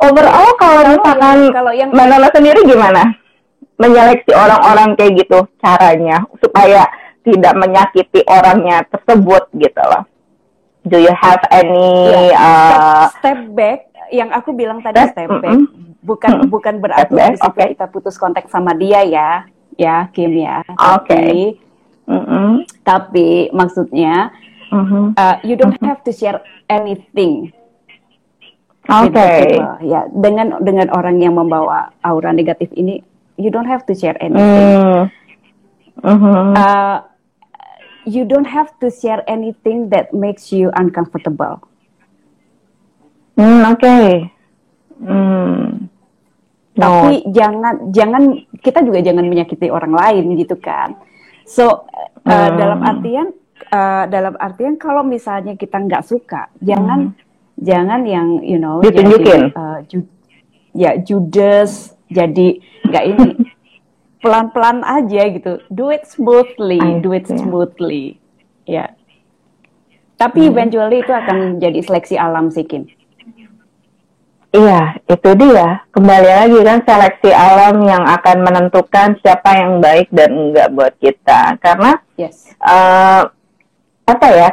[0.00, 1.90] overall kalau misalkan kalau yang
[2.32, 3.02] sendiri gimana
[3.76, 6.86] menyeleksi orang-orang kayak gitu caranya supaya
[7.26, 10.04] tidak menyakiti orangnya tersebut gitu loh
[10.86, 12.38] do you have any yeah.
[12.38, 15.96] uh, step, back yang aku bilang tadi step, step back mm -hmm.
[16.04, 16.50] bukan mm -hmm.
[16.52, 17.74] bukan berarti okay.
[17.74, 19.48] kita putus kontak sama dia ya
[19.78, 21.58] ya Kim ya oke okay.
[22.06, 22.50] mm -hmm.
[22.86, 24.30] tapi maksudnya
[24.70, 25.04] mm -hmm.
[25.16, 25.90] uh, you don't mm -hmm.
[25.90, 27.52] have to share anything
[28.84, 29.16] Oke.
[29.16, 29.56] Okay.
[29.88, 33.00] Ya, dengan dengan orang yang membawa aura negatif ini,
[33.40, 34.44] you don't have to share anything.
[34.44, 35.08] Mm.
[36.04, 36.52] Mm -hmm.
[36.52, 37.00] uh,
[38.04, 41.64] you don't have to share anything that makes you uncomfortable.
[43.40, 43.80] Hmm, oke.
[43.80, 44.30] Okay.
[45.00, 45.88] Hmm.
[46.74, 47.06] No.
[47.06, 48.22] Tapi jangan jangan
[48.58, 50.98] kita juga jangan menyakiti orang lain gitu kan.
[51.46, 51.86] So
[52.26, 52.54] uh, hmm.
[52.58, 53.26] dalam artian
[53.70, 57.62] uh, dalam artian kalau misalnya kita nggak suka, jangan hmm.
[57.62, 59.54] jangan yang you know ditunjukin.
[59.54, 60.02] Jadi, uh, ju
[60.74, 62.58] ya judes jadi
[62.90, 63.28] nggak ini
[64.22, 65.62] pelan-pelan aja gitu.
[65.70, 68.18] Do it smoothly, do it smoothly.
[68.66, 68.66] Ya.
[68.66, 68.88] Yeah.
[70.18, 70.50] Tapi hmm.
[70.50, 72.90] eventually itu akan jadi seleksi alam sih Kim.
[74.54, 75.82] Iya, itu dia.
[75.90, 81.58] Kembali lagi kan seleksi alam yang akan menentukan siapa yang baik dan enggak buat kita.
[81.58, 82.54] Karena yes.
[82.62, 83.26] uh,
[84.06, 84.50] apa ya?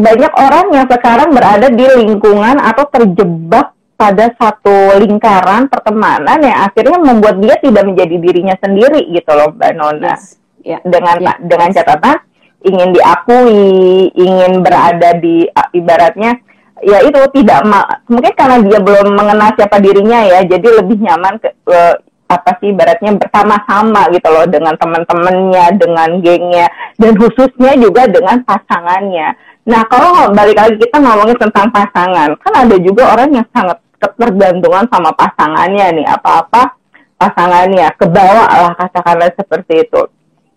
[0.00, 6.98] Banyak orang yang sekarang berada di lingkungan atau terjebak pada satu lingkaran pertemanan yang akhirnya
[6.98, 10.16] membuat dia tidak menjadi dirinya sendiri gitu loh, Mbak Nona.
[10.16, 10.40] Yes.
[10.64, 10.80] Yeah.
[10.88, 11.36] Dengan yeah.
[11.44, 12.16] dengan catatan
[12.64, 15.44] ingin diakui, ingin berada di
[15.76, 16.40] ibaratnya
[16.84, 17.60] ya itu tidak
[18.06, 21.80] mungkin karena dia belum mengenal siapa dirinya ya jadi lebih nyaman ke, ke
[22.24, 26.66] apa sih ibaratnya bersama-sama gitu loh dengan teman-temannya dengan gengnya
[26.96, 29.36] dan khususnya juga dengan pasangannya.
[29.68, 32.32] Nah kalau balik lagi kita ngomongin tentang pasangan.
[32.40, 36.76] Kan ada juga orang yang sangat ketergantungan sama pasangannya nih apa-apa
[37.16, 40.02] pasangannya kebawa lah katakanlah seperti itu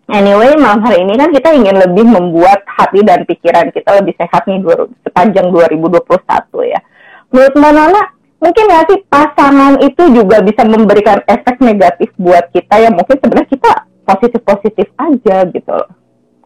[0.07, 4.47] Anyway, malam hari ini kan kita ingin lebih membuat hati dan pikiran kita lebih sehat
[4.47, 4.63] nih
[5.03, 6.07] sepanjang 2021
[6.63, 6.79] ya.
[7.27, 8.07] Menurut Mbak
[8.39, 13.51] mungkin nggak sih pasangan itu juga bisa memberikan efek negatif buat kita yang mungkin sebenarnya
[13.51, 13.71] kita
[14.07, 15.91] positif-positif aja gitu loh.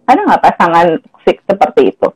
[0.09, 2.07] Ada nggak pasangan seperti itu?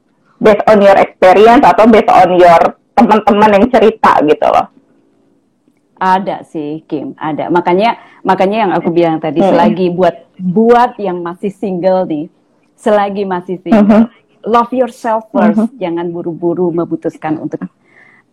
[0.41, 2.61] Based on your experience atau based on your
[2.97, 4.65] teman-teman yang cerita gitu loh.
[5.95, 7.47] Ada sih Kim, ada.
[7.47, 9.47] Makanya makanya yang aku bilang tadi hmm.
[9.47, 12.27] selagi buat buat yang masih single nih,
[12.75, 14.11] selagi masih single, hmm.
[14.43, 15.79] love yourself first, hmm.
[15.79, 17.63] jangan buru-buru memutuskan untuk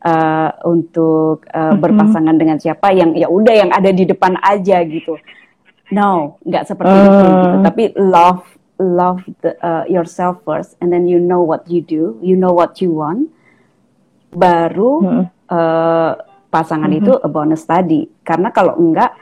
[0.02, 5.14] uh, untuk uh, berpasangan dengan siapa yang ya udah yang ada di depan aja gitu.
[5.94, 7.06] No, nggak seperti hmm.
[7.06, 7.48] itu gitu.
[7.62, 8.42] Tapi love
[8.82, 12.82] love the, uh, yourself first and then you know what you do, you know what
[12.82, 13.30] you want.
[14.34, 16.12] Baru uh,
[16.52, 17.08] pasangan mm -hmm.
[17.08, 18.04] itu a bonus tadi.
[18.20, 19.16] Karena kalau enggak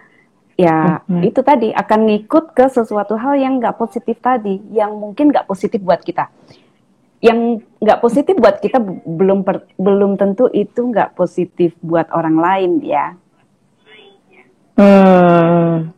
[0.59, 1.23] ya mm -hmm.
[1.31, 5.79] itu tadi akan ngikut ke sesuatu hal yang enggak positif tadi, yang mungkin enggak positif
[5.79, 6.27] buat kita.
[7.23, 12.71] Yang enggak positif buat kita belum per, belum tentu itu enggak positif buat orang lain
[12.83, 13.15] ya.
[14.75, 15.95] Hmm.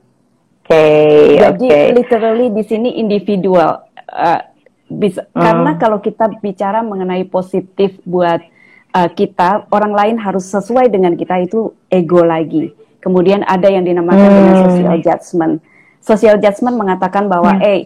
[0.63, 0.69] Oke.
[0.69, 1.85] Okay, Jadi okay.
[1.97, 3.89] literally di sini individual.
[4.13, 4.53] Uh,
[4.93, 5.41] bisa hmm.
[5.41, 8.45] karena kalau kita bicara mengenai positif buat
[8.93, 12.73] uh, kita orang lain harus sesuai dengan kita itu ego lagi.
[13.03, 14.37] Kemudian ada yang dinamakan hmm.
[14.39, 15.55] dengan social judgment.
[16.03, 17.67] Social judgment mengatakan bahwa hmm.
[17.67, 17.81] eh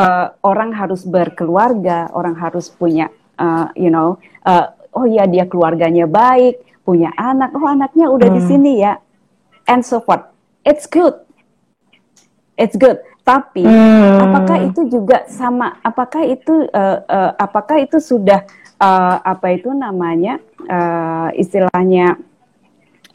[0.00, 4.16] uh, orang harus berkeluarga, orang harus punya uh, you know,
[4.48, 8.36] uh, oh ya dia keluarganya baik, punya anak, oh anaknya udah hmm.
[8.38, 8.96] di sini ya.
[9.68, 10.24] And so forth.
[10.64, 11.20] It's good.
[12.56, 13.04] It's good.
[13.28, 14.24] Tapi hmm.
[14.24, 15.76] apakah itu juga sama?
[15.84, 18.48] Apakah itu uh, uh, apakah itu sudah
[18.78, 22.18] uh, apa itu namanya uh, istilahnya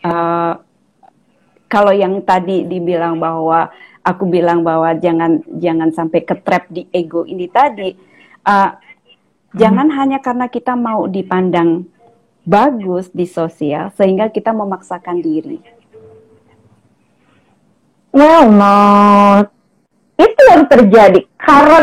[0.03, 0.59] uh,
[1.71, 3.73] kalau yang tadi dibilang bahwa
[4.05, 7.95] aku bilang bahwa jangan jangan sampai ke trap di ego ini tadi
[8.45, 9.57] uh, hmm.
[9.57, 11.87] jangan hanya karena kita mau dipandang
[12.43, 15.63] bagus di sosial sehingga kita memaksakan diri.
[18.13, 18.77] Well, no,
[20.21, 21.25] itu yang terjadi.
[21.39, 21.79] Karena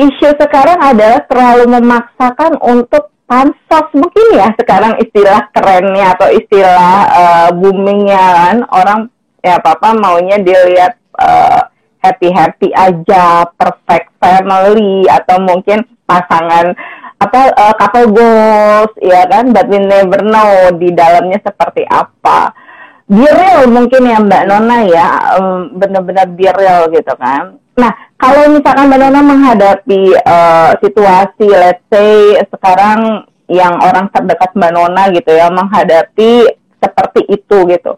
[0.00, 3.86] isu sekarang adalah terlalu memaksakan untuk pansos.
[3.92, 9.00] Mungkin ya sekarang istilah kerennya atau istilah uh, boomingnya kan orang
[9.44, 11.60] ya papa maunya dilihat uh, eh,
[12.00, 16.72] happy happy aja perfect family atau mungkin pasangan
[17.20, 22.56] apa uh, couple goals ya kan but we never know di dalamnya seperti apa.
[23.10, 28.52] Be real mungkin ya Mbak Nona ya um, benar-benar be real gitu kan nah kalau
[28.52, 35.32] misalkan Mbak Nona menghadapi uh, situasi let's say sekarang yang orang terdekat Mbak Nona gitu
[35.32, 37.96] ya menghadapi seperti itu gitu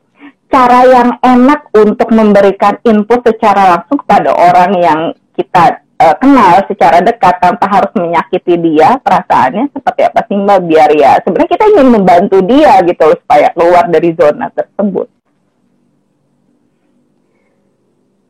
[0.53, 5.01] cara yang enak untuk memberikan input secara langsung kepada orang yang
[5.33, 10.91] kita uh, kenal secara dekat tanpa harus menyakiti dia perasaannya seperti apa sih mbak biar
[10.93, 15.09] ya sebenarnya kita ingin membantu dia gitu loh, supaya keluar dari zona tersebut.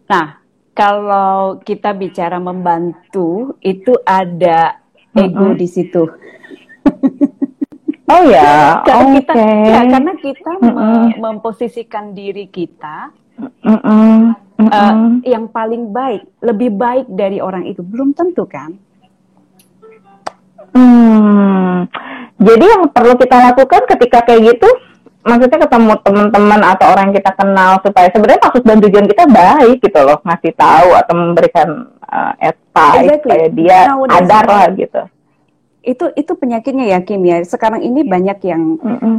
[0.06, 0.41] Nah
[0.72, 4.80] kalau kita bicara membantu itu ada
[5.12, 5.60] ego mm -hmm.
[5.60, 6.02] di situ.
[8.08, 9.16] Oh ya, karena okay.
[9.20, 9.32] kita
[9.68, 11.02] ya, karena kita mm -hmm.
[11.20, 13.12] memposisikan diri kita
[13.64, 18.76] mm -hmm uh, yang paling baik, lebih baik dari orang itu belum tentu kan?
[20.72, 21.84] Hmm,
[22.40, 24.68] jadi yang perlu kita lakukan ketika kayak gitu,
[25.22, 29.78] maksudnya ketemu teman-teman atau orang yang kita kenal supaya sebenarnya maksud dan tujuan kita baik
[29.78, 31.68] gitu loh, ngasih tahu atau memberikan
[32.06, 33.22] uh, advice exactly.
[33.22, 35.02] supaya dia nah, sadar lah gitu.
[35.82, 37.42] Itu itu penyakitnya ya Kim ya.
[37.42, 39.16] Sekarang ini banyak yang mm -mm.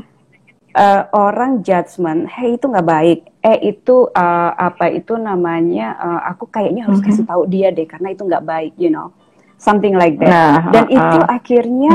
[0.73, 6.49] Uh, orang judgement, hey itu nggak baik, eh itu uh, apa itu namanya, uh, aku
[6.49, 7.13] kayaknya harus mm -hmm.
[7.13, 9.13] kasih tahu dia deh karena itu nggak baik, you know
[9.63, 10.27] something like that.
[10.27, 11.93] Nah, Dan uh, itu akhirnya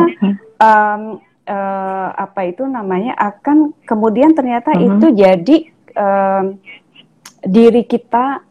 [0.57, 1.03] um,
[1.49, 5.01] uh, apa itu namanya akan kemudian ternyata uh-huh.
[5.01, 5.57] itu jadi
[5.97, 6.45] um,
[7.43, 8.45] diri kita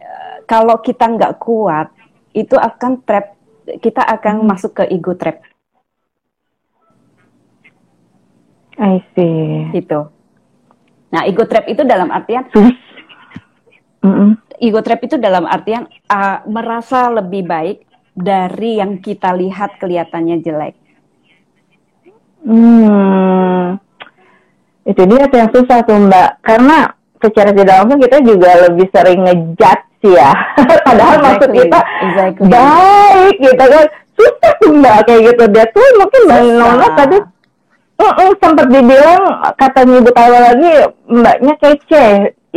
[0.00, 1.92] uh, kalau kita nggak kuat
[2.32, 3.36] itu akan trap
[3.84, 4.48] kita akan uh-huh.
[4.48, 5.44] masuk ke ego trap.
[8.80, 9.68] I see.
[9.76, 10.08] Gitu.
[11.12, 14.32] Nah, ego trap itu dalam artian uh-uh.
[14.56, 17.84] ego trap itu dalam artian uh, merasa lebih baik
[18.16, 20.79] dari yang kita lihat kelihatannya jelek?
[22.40, 23.76] Hmm,
[24.88, 26.88] itu dia yang susah tuh Mbak, karena
[27.20, 30.32] secara tidak langsung kita juga lebih sering ngejudge ya,
[30.88, 31.26] padahal exactly.
[31.28, 32.48] maksud kita exactly.
[32.48, 33.86] baik gitu kan,
[34.16, 35.44] susah tuh Mbak kayak gitu.
[35.52, 37.18] Dia tuh mungkin Mbak Nona tadi
[38.00, 39.22] uh, uh, sempat dibilang
[39.60, 40.72] katanya Ibu Tawa lagi
[41.12, 42.06] Mbaknya kece,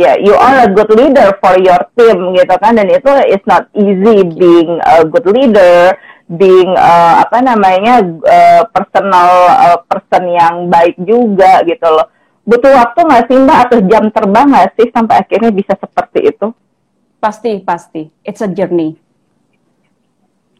[0.00, 2.80] yeah, you are a good leader for your team gitu kan.
[2.80, 5.92] Dan itu is not easy being a good leader
[6.24, 12.08] being uh, apa namanya uh, personal uh, person yang baik juga gitu loh.
[12.44, 13.58] Butuh waktu nggak sih mbak?
[13.68, 16.52] Atau jam terbang nggak sih sampai akhirnya bisa seperti itu?
[17.20, 18.08] Pasti pasti.
[18.24, 19.00] It's a journey.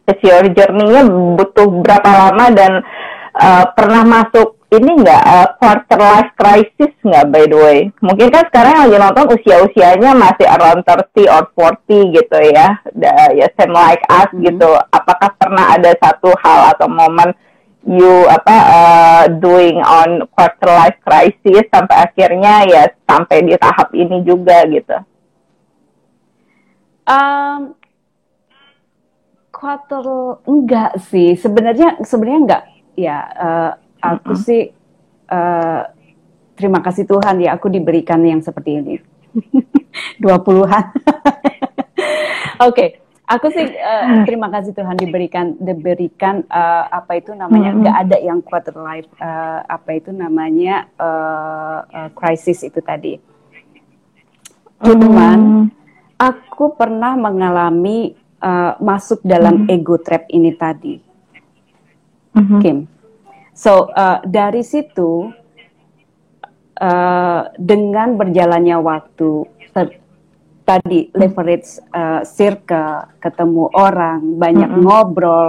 [0.05, 2.85] It's your journey-nya butuh berapa lama dan
[3.33, 7.79] uh, pernah masuk ini nggak uh, quarter life crisis nggak by the way?
[8.03, 12.75] Mungkin kan sekarang lagi nonton usia-usianya masih around 30 or 40 gitu ya.
[12.91, 14.43] Da, ya same like us hmm.
[14.43, 14.69] gitu.
[14.91, 17.31] Apakah pernah ada satu hal atau momen
[17.85, 24.25] you apa uh, doing on quarter life crisis sampai akhirnya ya sampai di tahap ini
[24.25, 24.97] juga gitu?
[27.05, 27.77] Um,
[29.53, 30.03] quarter
[30.49, 32.63] enggak sih sebenarnya sebenarnya enggak
[32.97, 33.71] ya uh,
[34.13, 34.45] aku mm -hmm.
[34.45, 34.61] sih
[35.31, 35.81] uh,
[36.55, 38.95] terima kasih Tuhan ya aku diberikan yang seperti ini.
[40.23, 40.91] Dua puluhan.
[42.63, 42.89] Oke, okay.
[43.27, 48.11] aku sih uh, terima kasih Tuhan diberikan diberikan uh, apa itu namanya nggak mm -hmm.
[48.15, 53.19] ada yang quarter life uh, apa itu namanya uh, uh, crisis itu tadi.
[54.79, 55.65] Cuman mm.
[56.15, 59.75] aku pernah mengalami uh, masuk dalam mm.
[59.75, 60.95] ego trap ini tadi,
[62.35, 62.59] mm -hmm.
[62.63, 62.77] Kim.
[63.55, 65.31] So uh, dari situ
[66.75, 69.47] uh, dengan berjalannya waktu
[70.65, 74.83] tadi leverage uh, circle, ketemu orang, banyak mm -hmm.
[74.83, 75.47] ngobrol,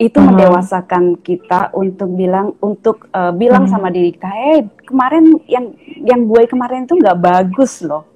[0.00, 0.26] itu mm -hmm.
[0.32, 3.78] mendewasakan kita untuk bilang untuk uh, bilang mm -hmm.
[3.78, 8.08] sama diri kita, eh kemarin yang yang gue kemarin itu nggak bagus loh,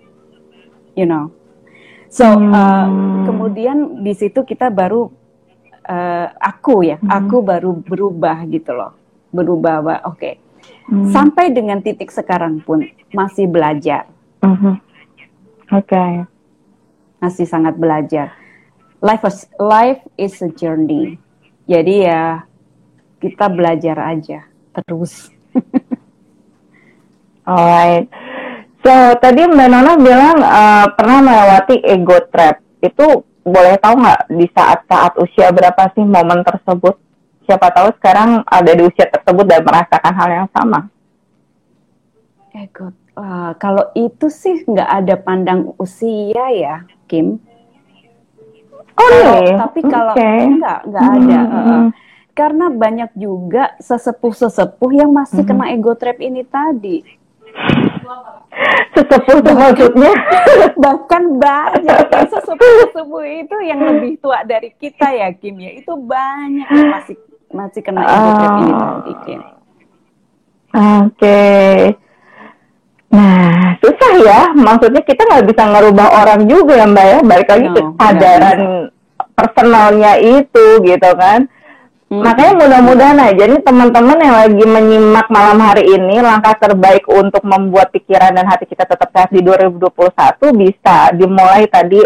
[0.97, 1.29] you know.
[2.11, 2.89] So uh,
[3.29, 5.20] kemudian di situ kita baru
[5.91, 7.11] uh, aku ya, hmm.
[7.11, 8.95] aku baru berubah gitu loh,
[9.35, 9.83] berubah.
[9.83, 10.35] Oke, okay.
[10.87, 11.11] hmm.
[11.11, 14.07] sampai dengan titik sekarang pun masih belajar.
[14.41, 14.79] Hmm.
[15.75, 16.11] Oke, okay.
[17.19, 18.39] masih sangat belajar.
[19.03, 21.19] Life is life is a journey.
[21.67, 22.45] Jadi ya
[23.19, 25.33] kita belajar aja terus.
[27.49, 28.07] Alright.
[28.81, 32.61] So tadi Mbak Nona bilang uh, pernah melewati ego trap.
[32.81, 36.97] Itu boleh tahu nggak di saat-saat usia berapa sih momen tersebut?
[37.45, 40.87] Siapa tahu sekarang ada di usia tersebut dan merasakan hal yang sama.
[42.55, 42.95] Eh, God.
[43.19, 47.43] Uh, kalau itu sih nggak ada pandang usia ya, Kim.
[48.97, 49.57] Oh, kalau, iya?
[49.67, 50.39] Tapi kalau okay.
[50.47, 51.15] enggak, enggak hmm.
[51.19, 51.41] ada.
[51.51, 51.87] Uh,
[52.33, 55.51] karena banyak juga sesepuh-sesepuh yang masih hmm.
[55.51, 57.20] kena ego trap ini tadi
[58.95, 60.13] sesepuh tuh maksudnya
[60.85, 66.89] bahkan banyak sesepuh-sesepuh itu yang lebih tua dari kita ya Kim ya itu banyak yang
[66.91, 67.17] masih
[67.51, 71.79] masih kena ego trap ini tadi Kim oke okay.
[73.11, 74.41] Nah, susah ya.
[74.55, 77.19] Maksudnya kita nggak bisa ngerubah orang juga ya, Mbak ya.
[77.27, 78.59] Balik lagi no, kesadaran
[79.35, 81.51] personalnya itu, gitu kan.
[82.11, 82.27] Hmm.
[82.27, 87.95] Makanya mudah-mudahan aja nih teman-teman yang lagi menyimak malam hari ini langkah terbaik untuk membuat
[87.95, 90.11] pikiran dan hati kita tetap sehat di 2021
[90.59, 92.03] bisa dimulai tadi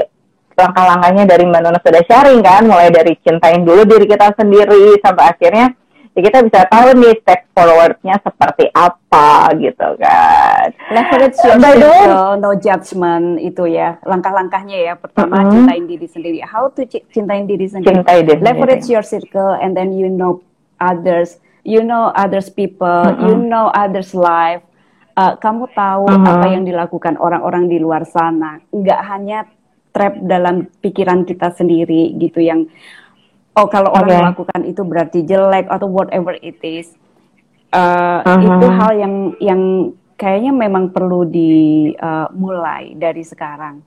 [0.53, 5.25] langkah-langkahnya dari Mbak Nona sudah sharing kan, mulai dari cintain dulu diri kita sendiri sampai
[5.25, 5.73] akhirnya
[6.15, 10.67] ya kita bisa tahu nih step forwardnya seperti apa gitu kan.
[10.95, 14.95] Leverage your circle, no judgment itu ya langkah-langkahnya ya.
[14.95, 15.53] Pertama mm -hmm.
[15.53, 16.39] cintain diri sendiri.
[16.47, 18.07] How to cintain diri sendiri?
[18.07, 20.39] Cintai diri Leverage your circle and then you know
[20.79, 23.27] others, you know others people, mm -hmm.
[23.27, 24.63] you know others life.
[25.15, 26.31] Uh, kamu tahu mm -hmm.
[26.31, 28.63] apa yang dilakukan orang-orang di luar sana.
[28.71, 29.47] Enggak hanya
[29.95, 32.67] trap dalam pikiran kita sendiri gitu yang
[33.55, 33.99] oh kalau okay.
[34.03, 36.95] orang melakukan itu berarti jelek atau whatever it is
[37.75, 38.41] uh, uh -huh.
[38.43, 39.63] itu hal yang yang
[40.15, 43.83] kayaknya memang perlu dimulai uh, dari sekarang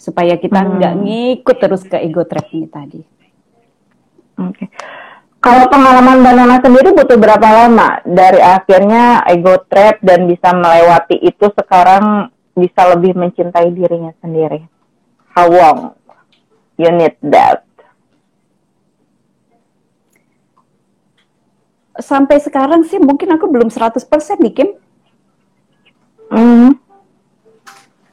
[0.00, 0.70] supaya kita hmm.
[0.80, 1.02] nggak hmm.
[1.04, 3.00] ngikut terus ke ego trap ini tadi.
[4.40, 4.56] Oke.
[4.56, 4.68] Okay.
[5.40, 11.48] Kalau pengalaman Banana sendiri butuh berapa lama dari akhirnya ego trap dan bisa melewati itu
[11.56, 14.68] sekarang bisa lebih mencintai dirinya sendiri?
[15.32, 15.96] How long
[16.76, 17.64] you need that?
[22.00, 24.00] Sampai sekarang sih mungkin aku belum 100%
[24.40, 24.70] nih Kim.
[26.30, 26.70] Mm.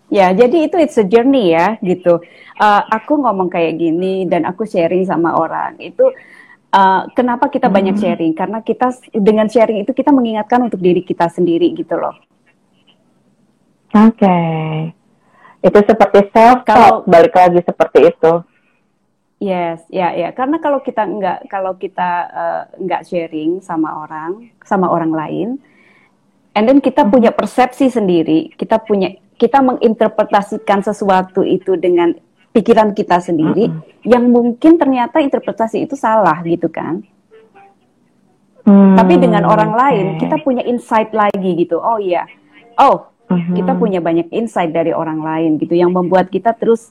[0.08, 2.24] Ya, jadi itu it's a journey ya gitu.
[2.56, 6.04] Uh, aku ngomong kayak gini dan aku sharing sama orang itu
[6.72, 7.76] uh, kenapa kita mm.
[7.76, 8.34] banyak sharing?
[8.34, 12.16] Karena kita dengan sharing itu kita mengingatkan untuk diri kita sendiri gitu loh.
[13.96, 14.92] Oke, okay.
[15.64, 18.34] itu seperti self talk balik lagi seperti itu.
[19.38, 20.34] Yes, ya, ya.
[20.34, 25.48] Karena kalau kita nggak, kalau kita uh, nggak sharing sama orang, sama orang lain,
[26.58, 32.18] and then kita punya persepsi sendiri, kita punya, kita menginterpretasikan sesuatu itu dengan
[32.50, 34.10] pikiran kita sendiri, hmm.
[34.10, 37.06] yang mungkin ternyata interpretasi itu salah, gitu kan?
[38.66, 39.82] Hmm, Tapi dengan orang okay.
[39.86, 41.78] lain, kita punya insight lagi gitu.
[41.78, 42.26] Oh iya,
[42.82, 43.54] oh, hmm.
[43.54, 46.90] kita punya banyak insight dari orang lain gitu, yang membuat kita terus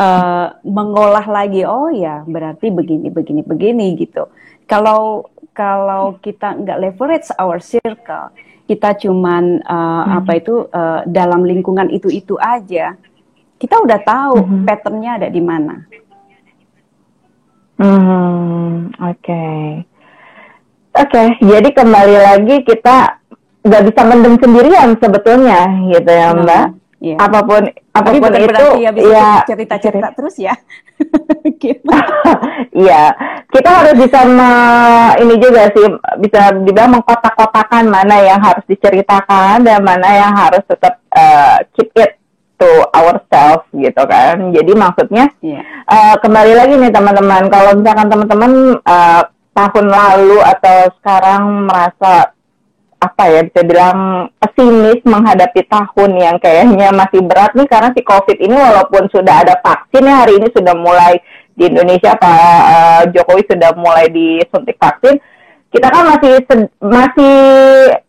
[0.00, 4.28] uh, mengolah lagi oh ya berarti begini begini begini gitu
[4.68, 8.32] kalau kalau kita nggak leverage our circle
[8.66, 10.16] kita cuman uh, hmm.
[10.22, 12.98] apa itu uh, dalam lingkungan itu itu aja
[13.56, 14.64] kita udah tahu hmm.
[14.68, 15.74] patternnya ada di mana
[17.80, 19.86] hmm oke okay.
[20.92, 23.22] oke okay, jadi kembali lagi kita
[23.66, 27.22] nggak bisa mendem sendirian sebetulnya gitu ya mbak hmm Yeah.
[27.22, 30.54] Apa pun apa pun bukan itu ya ya cerita-cerita terus ya.
[32.76, 33.02] Iya,
[33.52, 34.50] kita harus bisa me,
[35.22, 35.86] ini juga sih
[36.20, 42.20] bisa dibilang mengkotak-kotakan mana yang harus diceritakan dan mana yang harus tetap uh, keep it
[42.60, 44.52] to ourselves gitu kan.
[44.52, 45.60] Jadi maksudnya yeah.
[45.60, 45.60] Iya.
[45.88, 48.52] uh, kembali lagi nih teman-teman, kalau misalkan teman-teman
[48.84, 49.22] uh,
[49.56, 52.35] tahun lalu atau sekarang merasa
[52.96, 58.38] apa ya bisa bilang pesimis menghadapi tahun yang kayaknya masih berat nih karena si COVID
[58.40, 61.20] ini walaupun sudah ada vaksin ya hari ini sudah mulai
[61.56, 65.16] di Indonesia Pak uh, Jokowi sudah mulai disuntik vaksin.
[65.72, 66.40] Kita kan masih
[66.80, 67.36] masih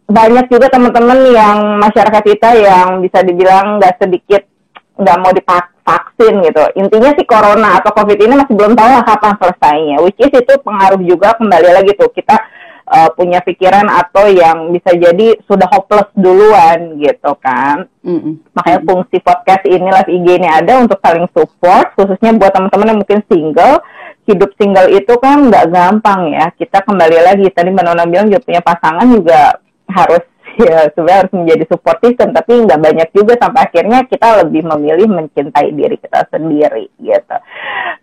[0.08, 4.48] banyak juga teman-teman yang masyarakat kita yang bisa dibilang nggak sedikit
[4.96, 6.64] nggak mau divaksin gitu.
[6.80, 10.54] Intinya si corona atau covid ini masih belum tahu lah kapan selesainya which is itu
[10.64, 12.08] pengaruh juga kembali lagi tuh.
[12.12, 12.40] Kita
[12.88, 17.86] uh, punya pikiran atau yang bisa jadi sudah hopeless duluan gitu kan.
[18.02, 18.56] Mm-hmm.
[18.56, 23.00] Makanya fungsi podcast ini live IG ini ada untuk saling support, khususnya buat teman-teman yang
[23.04, 23.84] mungkin single.
[24.28, 26.52] Hidup single itu kan nggak gampang ya.
[26.56, 30.24] Kita kembali lagi tadi Mbak Nona bilang juga punya pasangan juga harus
[30.64, 35.06] ya sebenarnya harus menjadi support system tapi nggak banyak juga sampai akhirnya kita lebih memilih
[35.06, 37.38] mencintai diri kita sendiri gitu.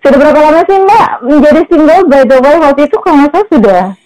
[0.05, 3.81] Sudah berapa lama sih Mbak menjadi single by the way waktu itu kalau saya sudah
[3.93, 4.04] 11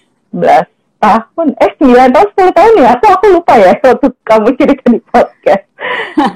[0.99, 5.01] tahun, eh 9 tahun, 10 tahun ya, aku, aku lupa ya waktu kamu cerita di
[5.07, 5.65] podcast.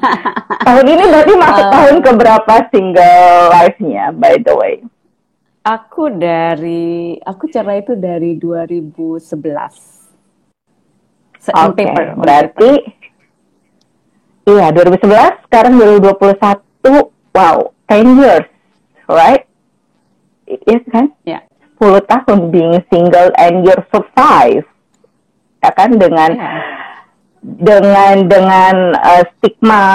[0.66, 4.74] tahun ini berarti masuk uh, tahun keberapa single life-nya, by the way?
[5.62, 9.43] Aku dari, aku cerai itu dari 2011.
[11.43, 12.70] Oke, okay, paper, berarti,
[14.47, 14.51] paper.
[14.51, 17.59] iya 2011, sekarang 2021, wow,
[17.90, 18.47] 10 years,
[19.11, 19.43] right?
[20.47, 21.11] Yes kan?
[21.26, 21.43] Ya.
[21.83, 21.99] Yeah.
[21.99, 24.62] 10 tahun being single and you survive
[25.62, 26.62] ya kan dengan yeah.
[27.43, 29.87] dengan dengan uh, stigma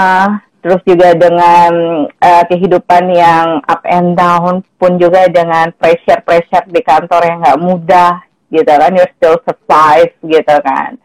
[0.60, 6.84] terus juga dengan uh, kehidupan yang up and down pun juga dengan pressure pressure di
[6.84, 8.20] kantor yang nggak mudah
[8.52, 11.00] gitu kan you still survive gitu kan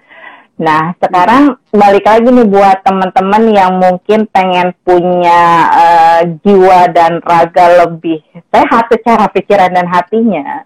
[0.62, 5.43] Nah, sekarang balik lagi nih buat teman-teman yang mungkin pengen punya
[5.74, 8.22] uh, jiwa dan raga lebih
[8.53, 10.62] sehat secara pikiran dan hatinya.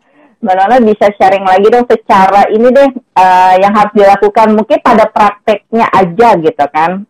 [0.47, 2.87] Mbak Nona bisa sharing lagi dong secara ini deh
[3.19, 7.03] uh, yang harus dilakukan mungkin pada prakteknya aja gitu kan.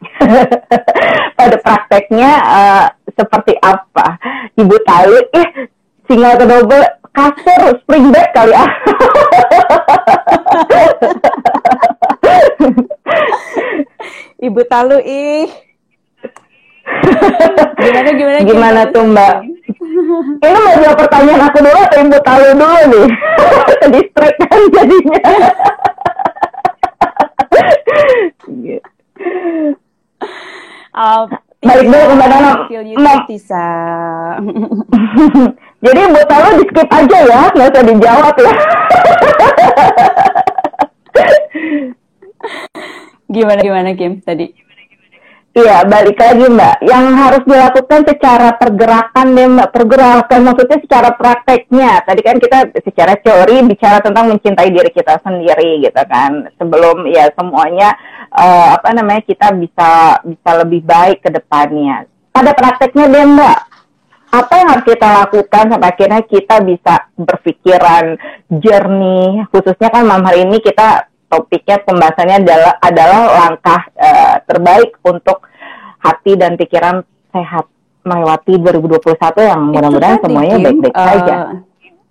[1.40, 4.20] pada prakteknya uh, seperti apa?
[4.60, 5.72] Ibu tahu eh
[6.04, 6.84] single atau double
[7.16, 8.68] kasur spring bed kali ya.
[14.40, 15.48] Ibu Talu ih.
[17.80, 19.34] gimana gimana gimana tuh Mbak?
[20.40, 23.06] Ini mau jawab pertanyaan aku dulu atau Ibu Talu dulu nih?
[23.92, 25.20] Distrek kan jadinya.
[30.94, 31.26] um,
[31.60, 32.52] Balik dulu ke Mbak Nana.
[35.84, 38.50] Jadi buat tahu di skip aja ya, nggak usah dijawab ya.
[43.32, 44.59] gimana gimana Kim tadi?
[45.50, 46.76] Iya, balik lagi Mbak.
[46.86, 49.70] Yang harus dilakukan secara pergerakan deh Mbak.
[49.74, 52.06] Pergerakan maksudnya secara prakteknya.
[52.06, 56.54] Tadi kan kita secara teori bicara tentang mencintai diri kita sendiri gitu kan.
[56.54, 57.98] Sebelum ya semuanya
[58.30, 62.06] uh, apa namanya kita bisa bisa lebih baik ke depannya.
[62.30, 63.58] Pada prakteknya deh Mbak,
[64.30, 68.14] apa yang harus kita lakukan sampai akhirnya kita bisa berpikiran
[68.54, 75.46] jernih khususnya kan malam hari ini kita topiknya pembahasannya adalah adalah langkah uh, terbaik untuk
[76.02, 77.70] hati dan pikiran sehat
[78.02, 79.14] melewati 2021
[79.46, 81.36] yang mudah-mudahan semuanya baik-baik uh, saja.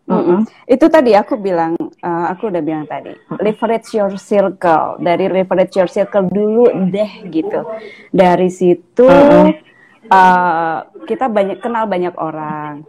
[0.10, 0.40] Mm -hmm.
[0.66, 4.98] Itu tadi aku bilang, uh, aku udah bilang tadi, leverage your circle.
[4.98, 7.62] Dari leverage your circle dulu deh gitu.
[8.10, 9.70] Dari situ mm -hmm
[10.10, 12.84] uh, kita banyak kenal banyak orang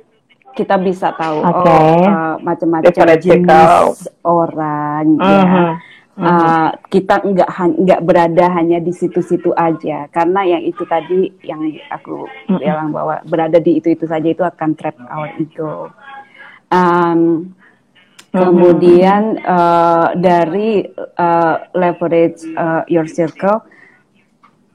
[0.56, 1.70] kita bisa tahu okay.
[1.70, 2.90] oh uh, macam-macam
[3.22, 5.46] jenis orang -huh.
[5.46, 5.68] ya
[6.20, 7.50] uh, kita nggak
[7.80, 10.06] nggak berada hanya di situ-situ aja.
[10.12, 14.76] Karena yang itu tadi yang aku bilang bahwa berada di itu itu saja itu akan
[14.76, 15.88] trap our ego.
[16.70, 17.52] Um,
[18.30, 20.86] kemudian uh, dari
[21.18, 23.66] uh, leverage uh, your circle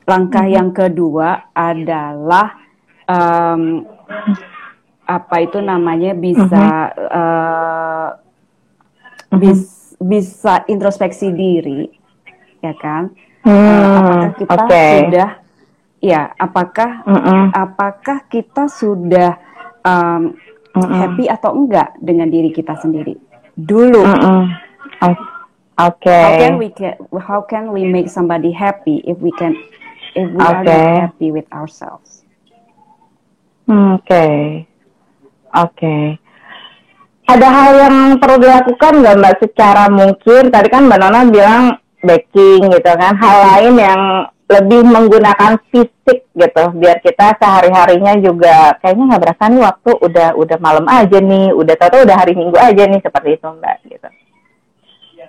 [0.05, 2.61] Langkah yang kedua adalah
[3.09, 3.89] um,
[5.01, 8.09] apa itu namanya bisa uh,
[9.33, 11.89] bis, bisa introspeksi diri,
[12.61, 13.13] ya kan?
[13.45, 14.91] Uh, apakah kita okay.
[14.99, 15.29] sudah,
[16.01, 16.21] ya?
[16.35, 19.37] Apakah uh apakah kita sudah
[19.85, 20.35] um,
[20.73, 23.15] happy atau enggak dengan diri kita sendiri
[23.55, 24.03] dulu?
[24.03, 25.15] Oke.
[25.75, 26.23] Okay.
[26.23, 29.59] How can we can, how can we make somebody happy if we can
[30.15, 30.47] if we okay.
[30.47, 32.23] are not happy with ourselves.
[33.67, 34.67] Oke, okay.
[35.53, 35.75] oke.
[35.75, 36.19] Okay.
[37.25, 40.53] Ada hal yang perlu dilakukan nggak mbak secara mungkin?
[40.53, 41.63] Tadi kan mbak Nona bilang
[42.05, 43.17] baking gitu kan.
[43.17, 44.01] Hal lain yang
[44.45, 50.29] lebih menggunakan fisik gitu, biar kita sehari harinya juga kayaknya nggak berasa nih waktu udah
[50.37, 54.09] udah malam aja nih, udah tahu udah hari minggu aja nih seperti itu mbak gitu.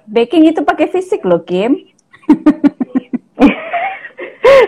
[0.07, 1.81] Baking itu pakai fisik loh Kim.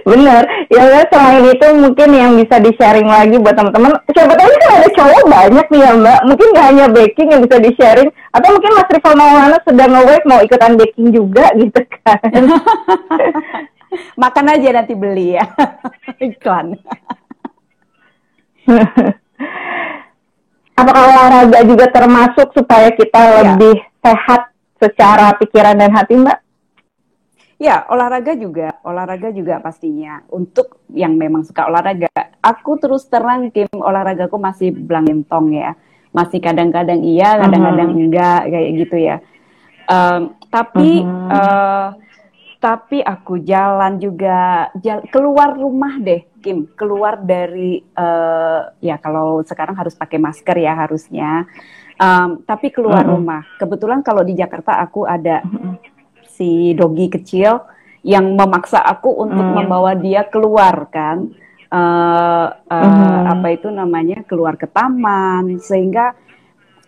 [0.04, 0.42] Bener.
[0.72, 3.92] Ya selain itu mungkin yang bisa di-sharing lagi buat teman-teman.
[4.12, 6.20] Siapa tahu kan ada cowok banyak nih ya Mbak.
[6.28, 8.08] Mungkin nggak hanya baking yang bisa di-sharing.
[8.32, 12.32] Atau mungkin Mas Rival Maulana sedang nge mau ikutan baking juga gitu kan.
[14.22, 15.44] Makan aja nanti beli ya.
[16.26, 16.76] Iklan.
[20.78, 23.32] Apakah olahraga juga termasuk supaya kita ya.
[23.42, 26.38] lebih sehat secara pikiran dan hati Mbak?
[27.58, 30.22] Ya, olahraga juga, olahraga juga pastinya.
[30.30, 32.06] Untuk yang memang suka olahraga,
[32.38, 35.74] aku terus terang game olahragaku masih belangentong ya.
[36.14, 38.02] Masih kadang-kadang iya, kadang-kadang uh -huh.
[38.06, 39.16] enggak kayak gitu ya.
[39.90, 41.86] Um, tapi uh uh,
[42.58, 46.70] tapi aku jalan juga jal keluar rumah deh, Kim.
[46.78, 51.42] Keluar dari uh, ya kalau sekarang harus pakai masker ya harusnya.
[51.98, 53.14] Um, tapi keluar uh -huh.
[53.18, 53.42] rumah.
[53.58, 55.42] Kebetulan kalau di Jakarta aku ada
[56.38, 57.58] si dogi kecil
[58.06, 59.54] yang memaksa aku untuk mm.
[59.58, 61.26] membawa dia keluar kan
[61.74, 63.32] uh, uh, mm.
[63.34, 66.14] apa itu namanya keluar ke taman sehingga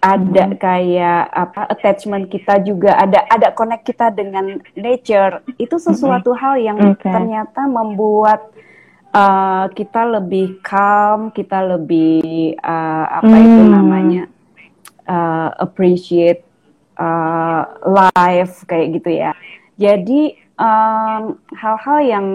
[0.00, 0.56] ada mm.
[0.56, 6.38] kayak apa attachment kita juga ada ada connect kita dengan nature itu sesuatu mm.
[6.40, 7.12] hal yang okay.
[7.12, 8.40] ternyata membuat
[9.12, 13.44] uh, kita lebih calm kita lebih uh, apa mm.
[13.44, 14.22] itu namanya
[15.04, 16.48] uh, appreciate
[17.00, 19.32] uh, live kayak gitu ya.
[19.80, 20.36] Jadi
[21.56, 22.26] hal-hal um, yang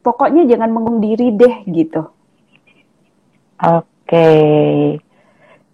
[0.00, 2.08] pokoknya jangan mengurung diri deh gitu.
[3.62, 4.98] Oke, okay.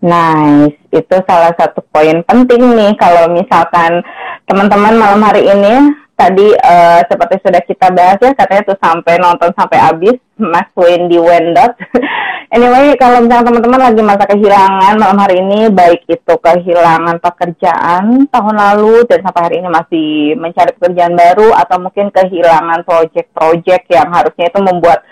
[0.03, 0.77] nice.
[0.91, 4.03] Itu salah satu poin penting nih kalau misalkan
[4.45, 9.55] teman-teman malam hari ini tadi uh, seperti sudah kita bahas ya katanya tuh sampai nonton
[9.55, 11.73] sampai habis Mas Wendy Wendot.
[12.53, 18.57] anyway kalau misalnya teman-teman lagi masa kehilangan malam hari ini baik itu kehilangan pekerjaan tahun
[18.57, 24.47] lalu dan sampai hari ini masih mencari pekerjaan baru atau mungkin kehilangan project-project yang harusnya
[24.49, 25.05] itu membuat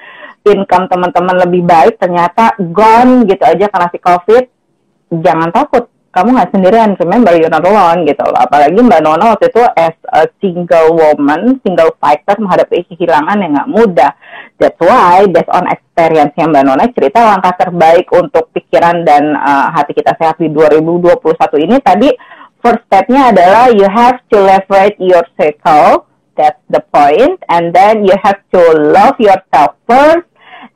[0.47, 4.45] income teman-teman lebih baik ternyata gone gitu aja karena si covid
[5.11, 8.41] jangan takut kamu nggak sendirian, remember you're not alone gitu loh.
[8.41, 13.69] Apalagi Mbak Nona waktu itu as a single woman, single fighter menghadapi kehilangan yang nggak
[13.69, 14.13] mudah.
[14.57, 19.69] That's why based on experience yang Mbak Nona cerita langkah terbaik untuk pikiran dan uh,
[19.77, 21.21] hati kita sehat di 2021
[21.69, 22.09] ini tadi
[22.65, 26.09] first stepnya adalah you have to leverage your circle,
[26.41, 30.25] that's the point, and then you have to love yourself first,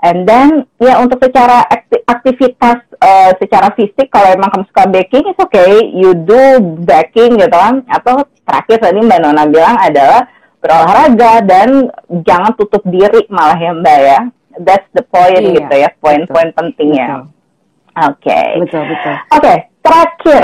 [0.01, 1.65] and then ya untuk secara
[2.09, 5.89] aktivitas uh, secara fisik kalau emang kamu suka baking it's okay.
[5.93, 7.85] You do baking gitu kan.
[7.89, 10.29] Atau terakhir tadi mbak Nona bilang adalah
[10.61, 11.89] berolahraga dan
[12.25, 14.21] jangan tutup diri malah ya mbak ya.
[14.61, 15.89] That's the point iya, gitu ya.
[16.03, 17.31] Poin-poin pentingnya
[17.97, 18.59] oke okay.
[18.61, 18.83] betul.
[18.87, 20.43] Betul oke okay, terakhir.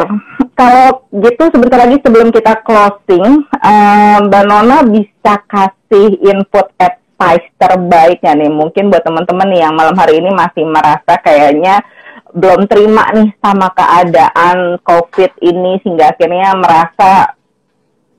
[0.56, 6.72] Kalau gitu sebentar lagi sebelum kita closing uh, mbak Nona bisa kasih input
[7.16, 11.80] advice terbaiknya nih mungkin buat teman-teman yang malam hari ini masih merasa kayaknya
[12.36, 17.32] belum terima nih sama keadaan COVID ini sehingga akhirnya merasa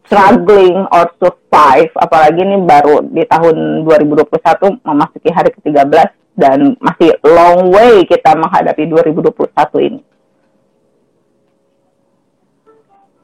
[0.02, 5.94] struggling or survive apalagi ini baru di tahun 2021 memasuki hari ke-13
[6.34, 10.02] dan masih long way kita menghadapi 2021 ini.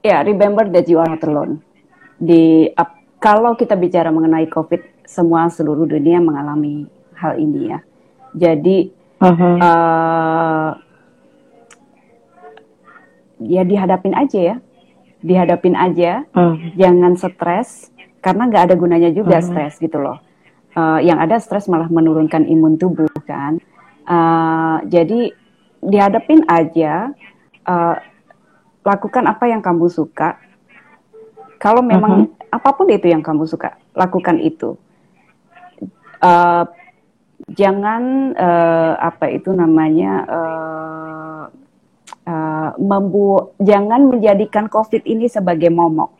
[0.04, 1.64] Ya, yeah, remember that you are not alone.
[2.20, 2.92] Di uh,
[3.24, 7.80] kalau kita bicara mengenai COVID, semua seluruh dunia mengalami hal ini ya.
[8.34, 8.92] Jadi
[9.24, 9.56] uh-huh.
[9.62, 10.72] uh,
[13.44, 14.56] ya dihadapin aja ya
[15.24, 16.56] dihadapin aja uh.
[16.76, 19.44] jangan stres karena nggak ada gunanya juga uh.
[19.44, 20.20] stres gitu loh
[20.76, 23.60] uh, yang ada stres malah menurunkan imun tubuh kan
[24.08, 25.32] uh, jadi
[25.84, 27.12] dihadapin aja
[27.68, 27.96] uh,
[28.84, 30.40] lakukan apa yang kamu suka
[31.60, 32.56] kalau memang uh -huh.
[32.60, 34.76] apa pun itu yang kamu suka lakukan itu
[36.24, 36.64] uh,
[37.52, 41.44] jangan uh, apa itu namanya uh,
[42.24, 46.16] uh, membu jangan menjadikan COVID ini sebagai momok,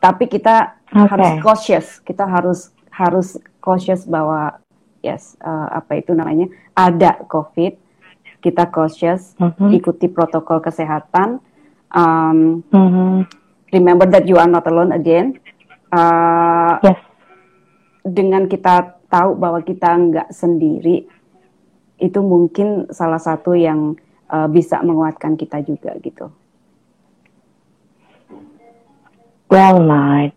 [0.00, 1.04] tapi kita okay.
[1.04, 3.28] harus cautious, kita harus harus
[3.60, 4.56] cautious bahwa
[5.04, 7.76] yes uh, apa itu namanya ada COVID,
[8.42, 9.54] kita cautious, mm-hmm.
[9.54, 9.70] -huh.
[9.76, 11.38] ikuti protokol kesehatan.
[11.92, 12.90] Um, mm-hmm.
[12.90, 13.16] -huh.
[13.72, 15.40] Remember that you are not alone again.
[15.88, 17.00] Uh, yes.
[18.04, 21.04] Dengan kita tahu bahwa kita nggak sendiri
[22.00, 23.94] itu mungkin salah satu yang
[24.32, 26.32] uh, bisa menguatkan kita juga gitu.
[29.52, 30.32] Well, night.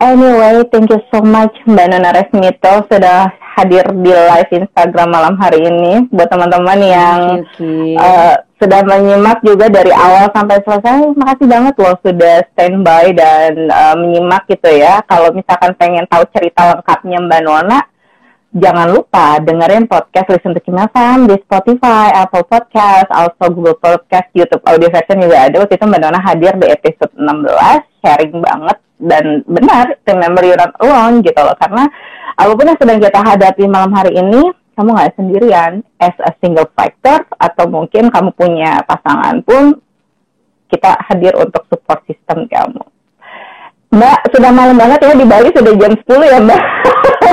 [0.00, 5.68] Anyway, thank you so much Mbak Nana Resmito sudah hadir di live Instagram malam hari
[5.68, 6.10] ini.
[6.10, 8.00] Buat teman-teman yang okay, okay.
[8.00, 13.94] Uh, sudah menyimak juga dari awal sampai selesai, makasih banget loh sudah standby dan uh,
[13.94, 15.04] menyimak gitu ya.
[15.06, 17.78] Kalau misalkan pengen tahu cerita lengkapnya Mbak Nona,
[18.54, 24.30] jangan lupa dengerin podcast Listen to Kim FM di Spotify, Apple Podcast, also Google Podcast,
[24.30, 25.58] YouTube audio version juga ada.
[25.58, 27.50] Waktu itu Mbak hadir di episode 16,
[27.98, 28.78] sharing banget.
[28.94, 31.58] Dan benar, remember you're not alone gitu loh.
[31.58, 31.90] Karena
[32.38, 35.82] apa pun yang sedang kita hadapi malam hari ini, kamu nggak sendirian.
[35.98, 39.82] As a single fighter, atau mungkin kamu punya pasangan pun,
[40.70, 42.86] kita hadir untuk support system kamu.
[43.94, 46.62] Mbak, sudah malam banget ya di Bali sudah jam 10 ya Mbak.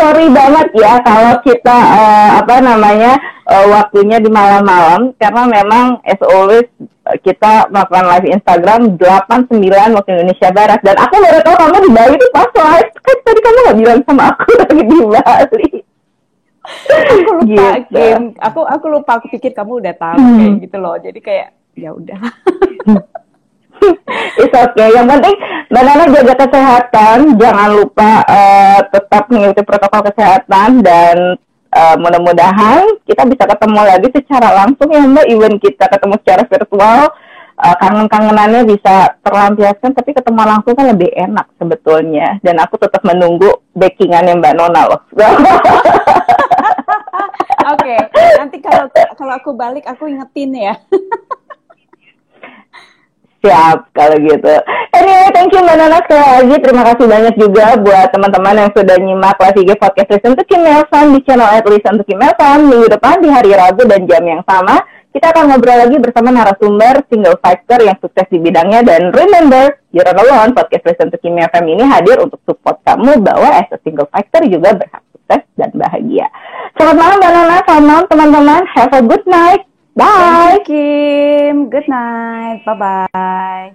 [0.00, 3.16] Sorry banget ya kalau kita uh, apa namanya
[3.48, 6.68] uh, waktunya di malam-malam karena memang as always
[7.24, 11.90] kita melakukan live Instagram 8 9 waktu Indonesia Barat dan aku baru tahu kamu di
[11.92, 15.70] Bali itu pas live kan tadi kamu nggak bilang sama aku lagi di Bali.
[16.68, 17.96] aku lupa gitu.
[17.96, 18.26] game.
[18.44, 20.36] Aku aku lupa aku pikir kamu udah tahu hmm.
[20.36, 20.94] kayak gitu loh.
[21.00, 21.48] Jadi kayak
[21.80, 22.20] ya udah.
[24.42, 24.88] It's okay.
[24.94, 25.34] Yang penting
[25.68, 31.16] Mbak Nana jaga kesehatan, jangan lupa uh, tetap mengikuti protokol kesehatan dan
[31.76, 35.26] uh, mudah-mudahan kita bisa ketemu lagi secara langsung ya Mbak.
[35.28, 37.00] Even kita ketemu secara virtual,
[37.60, 42.40] uh, kangen-kangenannya bisa terlampiaskan, tapi ketemu langsung kan lebih enak sebetulnya.
[42.40, 45.00] Dan aku tetap menunggu bakingannya Mbak Nona loh.
[47.68, 48.00] Oke, okay.
[48.40, 50.72] nanti kalau kalau aku balik aku ingetin ya.
[53.38, 54.54] Siap kalau gitu.
[54.90, 56.56] Anyway, thank you Mbak Nana sekali lagi.
[56.58, 60.66] Terima kasih banyak juga buat teman-teman yang sudah nyimak Live IG Podcast Listen to Kim
[60.66, 64.26] Melson di channel at Listen to Kim Melson minggu depan di hari Rabu dan jam
[64.26, 64.82] yang sama.
[65.14, 70.02] Kita akan ngobrol lagi bersama narasumber single fighter yang sukses di bidangnya dan remember, you're
[70.02, 70.50] not alone.
[70.50, 74.42] Podcast Listen to Kim FM ini hadir untuk support kamu bahwa as a single fighter
[74.50, 76.26] juga berhak sukses dan bahagia.
[76.74, 78.62] Selamat malam Mbak Nana, selamat malam teman-teman.
[78.74, 79.67] Have a good night.
[79.98, 80.06] Bye.
[80.16, 81.70] Thank you, Kim.
[81.70, 82.62] Good night.
[82.64, 82.78] Bye
[83.12, 83.74] bye.